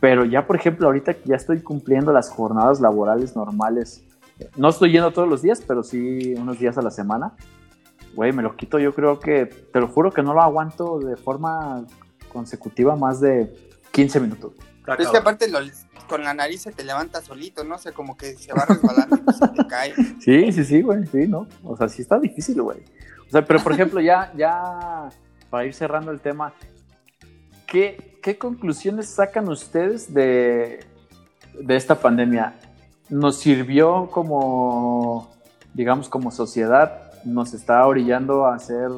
[0.01, 4.05] Pero ya por ejemplo ahorita que ya estoy cumpliendo las jornadas laborales normales,
[4.57, 7.33] no estoy yendo todos los días, pero sí unos días a la semana.
[8.15, 11.17] Güey, me lo quito, yo creo que, te lo juro que no lo aguanto de
[11.17, 11.85] forma
[12.33, 13.53] consecutiva más de
[13.93, 14.53] 15 minutos.
[14.85, 15.59] Pero es que aparte lo-
[16.09, 17.77] con la nariz se te levanta solito, ¿no?
[17.77, 19.95] O sea, como que se va resbalando y pues se te cae.
[20.21, 21.47] Sí, sí, sí, güey, sí, ¿no?
[21.63, 22.79] O sea, sí está difícil, güey.
[23.27, 25.11] O sea, pero por ejemplo, ya, ya,
[25.51, 26.55] para ir cerrando el tema,
[27.67, 30.81] ¿qué, qué conclusiones sacan ustedes de,
[31.61, 32.55] de esta pandemia?
[33.11, 35.31] ¿Nos sirvió como,
[35.75, 37.13] digamos, como sociedad?
[37.25, 38.91] ¿Nos está orillando a ser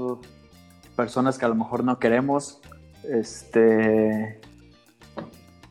[0.97, 2.61] personas que a lo mejor no queremos?
[3.03, 4.41] Este,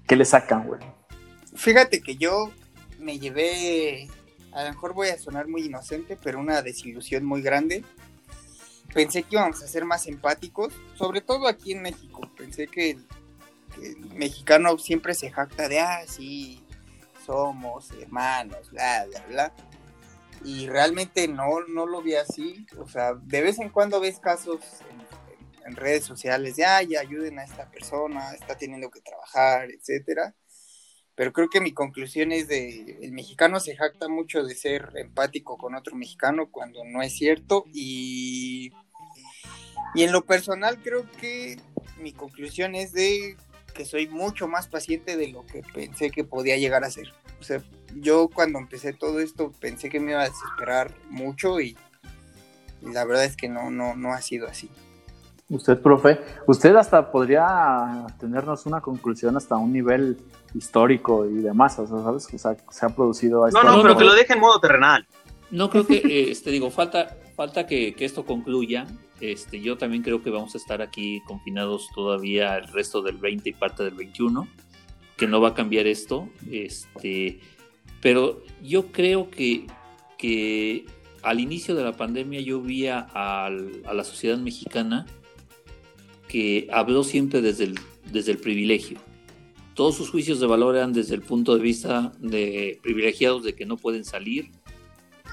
[0.07, 0.98] ¿Qué le sacan, güey?
[1.59, 2.53] Fíjate que yo
[2.99, 4.07] me llevé,
[4.53, 7.83] a lo mejor voy a sonar muy inocente, pero una desilusión muy grande.
[8.93, 12.21] Pensé que íbamos a ser más empáticos, sobre todo aquí en México.
[12.37, 13.05] Pensé que el,
[13.75, 16.63] que el mexicano siempre se jacta de, ah, sí,
[17.25, 19.53] somos hermanos, bla, bla, bla.
[20.45, 22.65] Y realmente no, no lo vi así.
[22.77, 24.61] O sea, de vez en cuando ves casos
[25.65, 30.33] en, redes sociales de, ay, ayuden a esta persona, está teniendo que trabajar, etcétera
[31.19, 35.57] pero creo que mi conclusión es de el mexicano se jacta mucho de ser empático
[35.57, 38.71] con otro mexicano cuando no es cierto y
[39.93, 41.59] y en lo personal creo que
[41.97, 43.35] mi conclusión es de
[43.73, 47.13] que soy mucho más paciente de lo que pensé que podía llegar a ser.
[47.41, 47.61] O sea,
[47.95, 51.77] yo cuando empecé todo esto pensé que me iba a desesperar mucho y,
[52.81, 54.71] y la verdad es que no, no, no ha sido así.
[55.49, 60.17] Usted, profe, usted hasta podría tenernos una conclusión hasta un nivel
[60.53, 62.27] histórico y demás, o sea, ¿sabes?
[62.31, 63.97] O sea, se ha producido a No, no, pero no.
[63.97, 65.07] que lo deje en modo terrenal.
[65.49, 68.85] No creo que, eh, este, digo, falta, falta que, que esto concluya.
[69.21, 73.49] Este, yo también creo que vamos a estar aquí confinados todavía el resto del 20
[73.49, 74.47] y parte del 21,
[75.17, 76.29] que no va a cambiar esto.
[76.51, 77.39] Este,
[78.03, 79.65] pero yo creo que,
[80.19, 80.85] que
[81.23, 85.07] al inicio de la pandemia yo vi a, a la sociedad mexicana
[86.29, 88.99] que habló siempre desde el, desde el privilegio.
[89.73, 93.65] Todos sus juicios de valor eran desde el punto de vista de privilegiados de que
[93.65, 94.51] no pueden salir,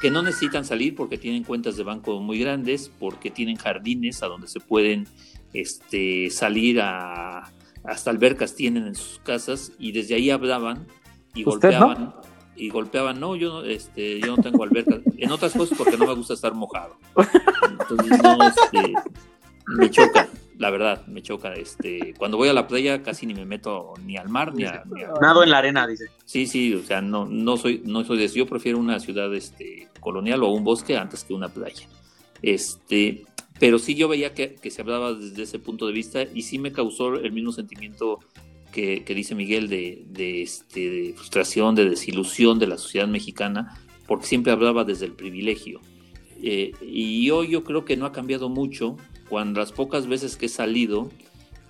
[0.01, 4.27] que no necesitan salir porque tienen cuentas de banco muy grandes, porque tienen jardines a
[4.27, 5.07] donde se pueden
[5.53, 7.53] este, salir a
[7.85, 10.87] hasta albercas tienen en sus casas y desde ahí hablaban
[11.35, 11.87] y ¿Usted no?
[11.87, 12.15] golpeaban
[12.57, 16.05] y golpeaban no yo no este yo no tengo albercas en otras cosas porque no
[16.05, 16.97] me gusta estar mojado
[17.71, 18.95] entonces no este
[19.69, 20.29] me choca
[20.59, 21.53] la verdad, me choca.
[21.55, 24.83] Este, cuando voy a la playa casi ni me meto ni al mar ni a,
[24.95, 26.07] ni a- Nado en la arena, dice.
[26.25, 28.37] Sí, sí, o sea, no, no soy, no soy de eso.
[28.37, 31.87] Yo prefiero una ciudad este, colonial o un bosque antes que una playa.
[32.43, 33.25] Este,
[33.59, 36.59] pero sí yo veía que, que se hablaba desde ese punto de vista y sí
[36.59, 38.19] me causó el mismo sentimiento
[38.73, 43.79] que, que dice Miguel de, de, este, de frustración, de desilusión de la sociedad mexicana,
[44.07, 45.81] porque siempre hablaba desde el privilegio.
[46.43, 48.97] Eh, y hoy yo creo que no ha cambiado mucho.
[49.29, 51.11] Cuando las pocas veces que he salido,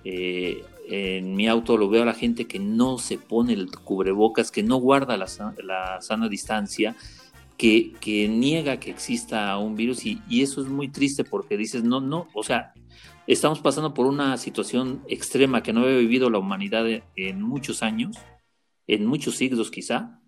[0.03, 4.51] eh, en mi auto lo veo a la gente que no se pone el cubrebocas,
[4.51, 5.27] que no guarda la,
[5.63, 6.95] la sana distancia,
[7.57, 11.99] que, que niega que exista un virus y, eso es muy triste porque dices, no,
[11.99, 12.73] no, o sea,
[13.25, 17.81] estamos pasando por una situación extrema que no había vivido la humanidad en, en muchos
[17.83, 18.15] años,
[18.85, 20.21] en muchos siglos quizá,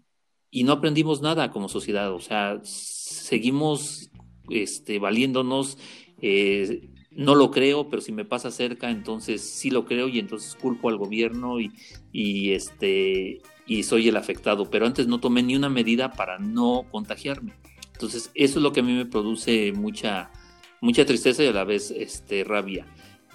[0.52, 4.10] y no aprendimos nada como sociedad, o sea, seguimos
[4.50, 5.78] este, valiéndonos,
[6.22, 6.90] eh,
[7.20, 10.88] no lo creo, pero si me pasa cerca, entonces sí lo creo y entonces culpo
[10.88, 11.72] al gobierno y,
[12.14, 16.86] y, este y soy el afectado, pero antes no tomé ni una medida para no
[16.90, 17.54] contagiarme.
[17.92, 20.32] Entonces, eso es lo que a mí me produce mucha
[20.80, 22.88] mucha tristeza y a la vez este rabia.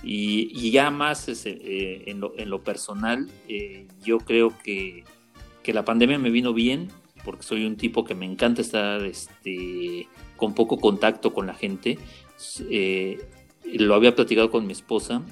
[0.03, 5.05] Y, y ya más ese, eh, en, lo, en, lo, personal, eh, yo creo que,
[5.63, 6.89] que la pandemia me vino bien,
[7.23, 11.99] porque soy un tipo que me encanta estar este, con poco contacto con la gente.
[12.71, 13.19] Eh,
[13.65, 15.23] lo había platicado con mi esposa,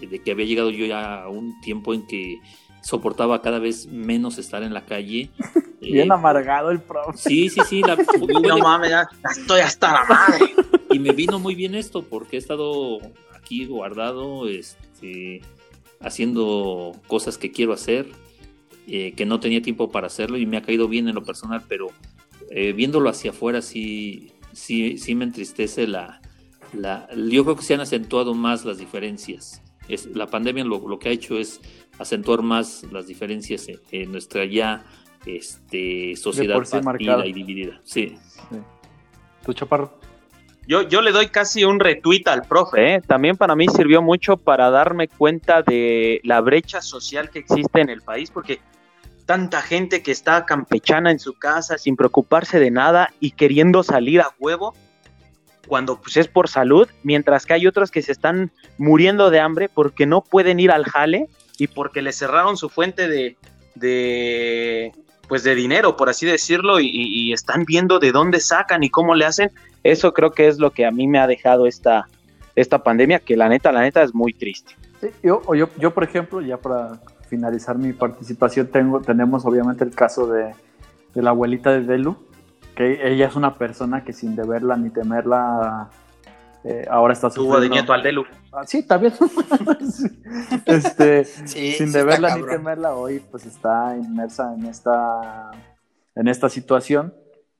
[0.00, 2.38] eh, de que había llegado yo ya a un tiempo en que
[2.82, 5.30] soportaba cada vez menos estar en la calle.
[5.80, 7.16] Bien eh, amargado el profe.
[7.16, 7.82] Sí, sí, sí.
[7.82, 7.96] La,
[8.42, 10.54] no mames, ya estoy hasta la madre.
[10.90, 12.98] Y me vino muy bien esto, porque he estado
[13.36, 15.42] aquí guardado, este,
[16.00, 18.06] haciendo cosas que quiero hacer,
[18.86, 21.62] eh, que no tenía tiempo para hacerlo y me ha caído bien en lo personal,
[21.68, 21.88] pero
[22.50, 26.22] eh, viéndolo hacia afuera sí, sí, sí me entristece la,
[26.72, 29.62] la, yo creo que se han acentuado más las diferencias.
[29.88, 31.60] Es, la pandemia lo, lo, que ha hecho es
[31.98, 34.84] acentuar más las diferencias en, en nuestra ya
[35.26, 37.80] este, sociedad sí partida y dividida.
[37.84, 38.16] Sí.
[38.50, 38.56] sí.
[39.44, 39.98] ¿Tu chaparro?
[40.66, 43.00] Yo, yo le doy casi un retweet al profe, ¿eh?
[43.00, 47.88] también para mí sirvió mucho para darme cuenta de la brecha social que existe en
[47.88, 48.60] el país, porque
[49.24, 54.20] tanta gente que está campechana en su casa sin preocuparse de nada y queriendo salir
[54.20, 54.74] a huevo,
[55.66, 59.68] cuando pues es por salud, mientras que hay otros que se están muriendo de hambre
[59.68, 61.28] porque no pueden ir al jale
[61.58, 63.36] y porque le cerraron su fuente de,
[63.74, 64.92] de
[65.28, 69.26] pues de dinero, por así decirlo, y, están viendo de dónde sacan y cómo le
[69.26, 69.50] hacen.
[69.84, 72.08] Eso creo que es lo que a mí me ha dejado esta,
[72.56, 74.74] esta pandemia, que la neta, la neta es muy triste.
[75.00, 76.98] Sí, yo, yo, yo, por ejemplo, ya para
[77.28, 80.54] finalizar mi participación, tengo, tenemos obviamente el caso de,
[81.14, 82.16] de la abuelita de Delu,
[82.78, 85.90] que ella es una persona que sin deberla ni temerla
[86.62, 87.56] eh, ahora está sufriendo.
[87.56, 88.24] Tuvo de nieto al Delu.
[88.52, 89.14] Ah, sí, también.
[90.64, 95.50] este, sí, sin deberla ni temerla, hoy pues está inmersa en esta,
[96.14, 97.12] en esta situación.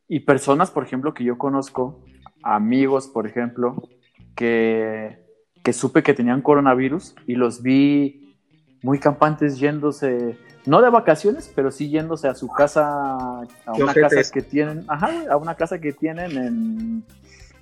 [0.07, 2.05] Y personas, por ejemplo, que yo conozco,
[2.45, 3.89] amigos, por ejemplo,
[4.37, 5.19] que,
[5.65, 8.39] que supe que tenían coronavirus y los vi
[8.85, 10.39] muy campantes yéndose
[10.69, 15.11] no de vacaciones, pero sí yéndose a su casa, a una casa que tienen, ajá,
[15.31, 17.05] a una casa que tienen en,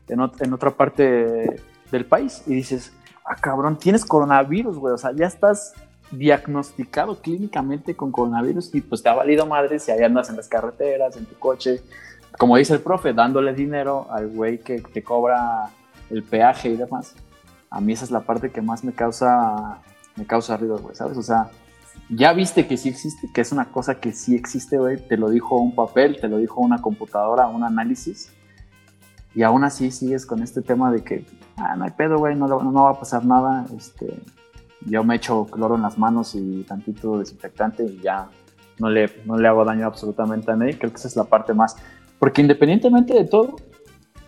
[0.08, 2.42] en, ot en, otra parte del país.
[2.46, 2.92] Y dices,
[3.24, 5.74] ah, cabrón, tienes coronavirus, güey, o sea, ya estás
[6.10, 10.48] diagnosticado clínicamente con coronavirus y pues te ha valido madre si ahí andas en las
[10.48, 11.82] carreteras, en tu coche,
[12.38, 15.70] como dice el profe, dándole dinero al güey que te cobra
[16.10, 17.14] el peaje y demás.
[17.70, 19.78] A mí esa es la parte que más me causa,
[20.16, 21.16] me causa ruido, güey, ¿sabes?
[21.16, 21.50] O sea,
[22.08, 24.96] ya viste que sí existe, que es una cosa que sí existe, güey.
[24.96, 28.32] Te lo dijo un papel, te lo dijo una computadora, un análisis.
[29.34, 31.26] Y aún así sigues con este tema de que,
[31.56, 33.66] ah, no hay pedo, güey, no, no, va a pasar nada.
[33.76, 34.22] Este,
[34.86, 38.28] yo me echo cloro en las manos y tantito desinfectante y ya
[38.78, 40.78] no le, no le hago daño absolutamente a nadie.
[40.78, 41.76] Creo que esa es la parte más.
[42.18, 43.56] Porque independientemente de todo,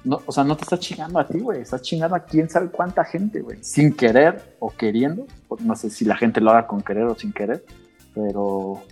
[0.09, 1.61] o sea, no te estás chingando a ti, güey.
[1.61, 3.59] Estás chingando a quién sabe cuánta gente, güey.
[3.63, 5.27] Sin querer o queriendo.
[5.61, 7.65] No sé si la gente lo haga con querer o sin querer.
[8.15, 8.83] Pero,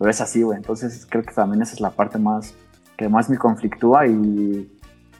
[0.00, 0.58] es así, güey.
[0.58, 2.54] Entonces creo que también esa es la parte más
[2.96, 4.06] que más me conflictúa.
[4.06, 4.70] Y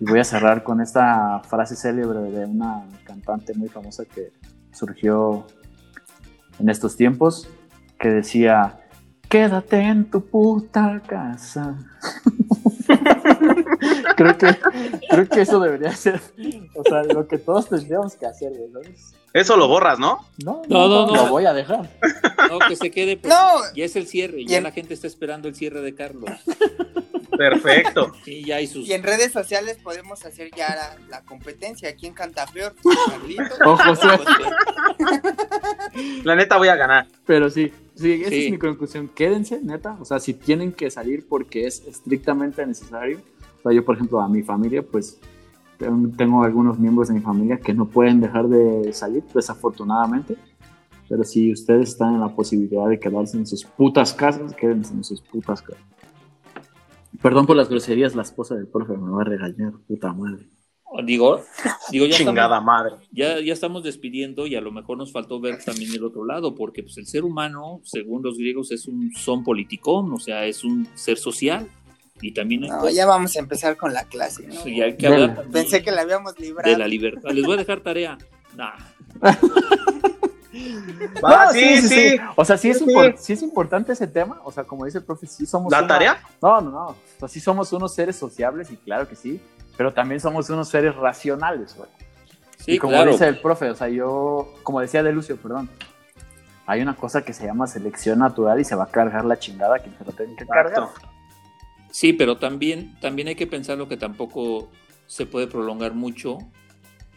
[0.00, 4.32] voy a cerrar con esta frase célebre de una cantante muy famosa que
[4.72, 5.46] surgió
[6.58, 7.48] en estos tiempos.
[7.98, 8.80] Que decía,
[9.28, 11.76] quédate en tu puta casa.
[14.16, 14.56] creo que
[15.10, 16.20] creo que eso debería ser
[16.74, 18.94] o sea lo que todos tendríamos que hacer güey
[19.32, 21.14] eso lo borras no no no no, no, no.
[21.14, 21.88] lo voy a dejar
[22.50, 25.48] no que se quede pues, no ya es el cierre ya la gente está esperando
[25.48, 26.30] el cierre de Carlos
[27.36, 28.12] Perfecto.
[28.24, 28.86] Sí, ya hay sus.
[28.86, 31.94] Y en redes sociales podemos hacer ya la, la competencia.
[31.96, 32.74] ¿Quién canta peor?
[33.08, 33.42] Carlito.
[33.64, 34.20] O Josué.
[36.24, 37.06] La neta voy a ganar.
[37.26, 38.44] Pero sí, sí, esa Sí.
[38.46, 39.08] es mi conclusión.
[39.08, 39.96] Quédense, neta.
[40.00, 43.20] O sea, si tienen que salir porque es estrictamente necesario.
[43.62, 45.18] O sea, yo, por ejemplo, a mi familia, pues
[45.78, 50.36] ten- tengo algunos miembros de mi familia que no pueden dejar de salir, desafortunadamente.
[51.08, 55.04] Pero si ustedes están en la posibilidad de quedarse en sus putas casas, quédense en
[55.04, 55.82] sus putas casas.
[57.20, 60.48] Perdón por las groserías, la esposa del profe me va a regañar, puta madre.
[61.06, 61.40] Digo,
[61.90, 62.94] digo ya Chingada estamos, madre.
[63.12, 66.54] ya, ya estamos despidiendo y a lo mejor nos faltó ver también el otro lado,
[66.54, 70.64] porque pues, el ser humano, según los griegos, es un son politicón, o sea, es
[70.64, 71.66] un ser social.
[72.22, 74.46] Y también hay, No, ya vamos a empezar con la clase.
[74.46, 74.66] ¿no?
[74.66, 76.70] y hay que hablar Pensé que la habíamos librado.
[76.70, 77.30] de la libertad.
[77.30, 78.16] Les voy a dejar tarea.
[78.56, 78.72] Nah.
[81.24, 82.16] Va, No, sí, sí.
[82.36, 83.24] O sea, sí es, Sí, impor- sí.
[83.24, 84.40] sí es importante ese tema.
[84.44, 85.72] O sea, como dice el profe, sí somos.
[85.72, 86.20] ¿La una- tarea?
[86.42, 86.86] No, no, no.
[86.88, 89.40] O sea, sí somos unos seres sociables y claro que sí.
[89.76, 91.88] Pero también somos unos seres racionales, güey.
[92.58, 93.12] Sí, y como claro.
[93.12, 95.68] dice el profe, o sea, yo, como decía de Lucio, perdón,
[96.66, 99.78] hay una cosa que se llama selección natural y se va a cargar la chingada
[99.78, 100.88] quien se lo tenga que cargar.
[101.92, 104.70] Sí, pero también, también hay que pensar lo que tampoco
[105.06, 106.38] se puede prolongar mucho.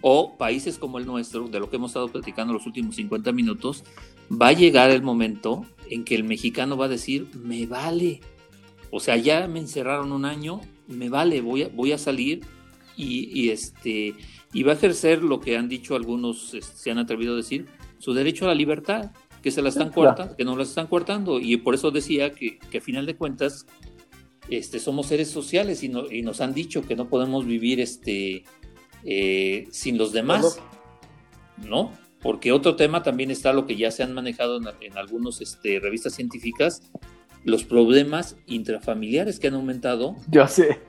[0.01, 3.83] O países como el nuestro, de lo que hemos estado platicando los últimos 50 minutos,
[4.29, 8.19] va a llegar el momento en que el mexicano va a decir, me vale.
[8.91, 12.41] O sea, ya me encerraron un año, me vale, voy a, voy a salir
[12.97, 14.13] y, y, este,
[14.53, 17.65] y va a ejercer lo que han dicho algunos, este, se han atrevido a decir,
[17.97, 19.11] su derecho a la libertad,
[19.41, 21.39] que se la están cortando, que no la están cortando.
[21.39, 23.67] Y por eso decía que, que a final de cuentas
[24.49, 28.43] este, somos seres sociales y, no- y nos han dicho que no podemos vivir este,
[29.03, 30.59] eh, sin los demás,
[31.57, 31.91] ¿no?
[32.21, 35.79] Porque otro tema también está lo que ya se han manejado en, en algunas este,
[35.79, 36.81] revistas científicas,
[37.43, 40.79] los problemas intrafamiliares que han aumentado, Yo sé.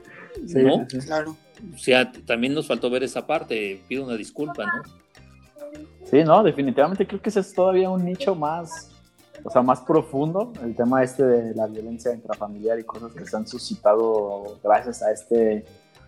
[0.45, 0.85] Sí, ¿No?
[0.89, 0.99] sí.
[0.99, 1.35] Claro.
[1.73, 4.83] o sea, también nos faltó ver esa parte, pido una disculpa, ¿no?
[6.09, 8.91] Sí, no, definitivamente creo que ese es todavía un nicho más,
[9.43, 13.35] o sea, más profundo, el tema este de la violencia intrafamiliar y cosas que se
[13.35, 15.65] han suscitado gracias a este,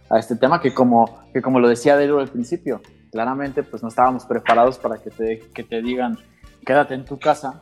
[0.10, 3.90] a este tema que como, que como lo decía Delo al principio, claramente pues no
[3.90, 6.18] estábamos preparados para que te, que te digan,
[6.66, 7.62] quédate en tu casa,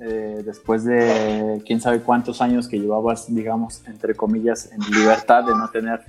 [0.00, 5.54] eh, después de quién sabe cuántos años que llevabas, digamos, entre comillas, en libertad de
[5.54, 6.00] no tener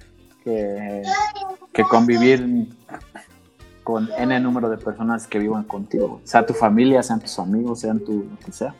[0.43, 1.03] que,
[1.71, 2.69] que convivir
[3.83, 7.99] con N número de personas que vivan contigo, sea tu familia, sean tus amigos, sean
[7.99, 8.73] tu lo que sea.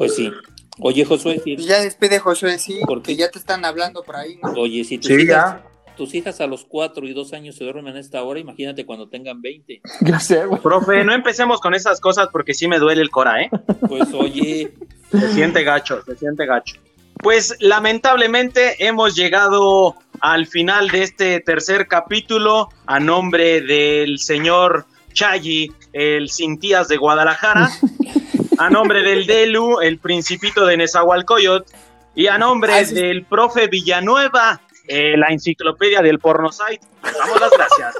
[0.00, 0.32] Pues sí.
[0.78, 4.38] Oye, Josué, Pues ya despide Josué, sí, ¿Por porque ya te están hablando por ahí,
[4.42, 4.50] ¿no?
[4.52, 5.62] oye, si tus, Sí, hijas, ya.
[5.94, 9.10] tus hijas a los 4 y 2 años se duermen a esta hora, imagínate cuando
[9.10, 9.82] tengan 20.
[10.00, 10.58] Ya sé, güey.
[10.62, 13.50] Profe, no empecemos con esas cosas porque sí me duele el cora, ¿eh?
[13.90, 14.72] Pues oye,
[15.10, 16.76] Se siente gacho, se siente gacho.
[17.22, 25.70] Pues lamentablemente hemos llegado al final de este tercer capítulo a nombre del señor Chayi,
[25.92, 27.68] el Cintías de Guadalajara,
[28.60, 31.72] a nombre del Delu, el Principito de Nezahualcóyotl,
[32.14, 32.94] y a nombre Ah, sí.
[32.94, 36.86] del profe Villanueva, eh, la enciclopedia del pornosite.
[37.02, 37.94] Damos las gracias.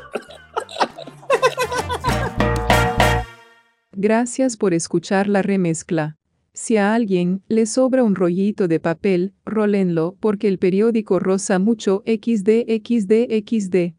[3.93, 6.17] Gracias por escuchar la remezcla.
[6.53, 12.03] Si a alguien le sobra un rollito de papel, rólenlo porque el periódico rosa mucho
[12.07, 13.95] XD XD XD.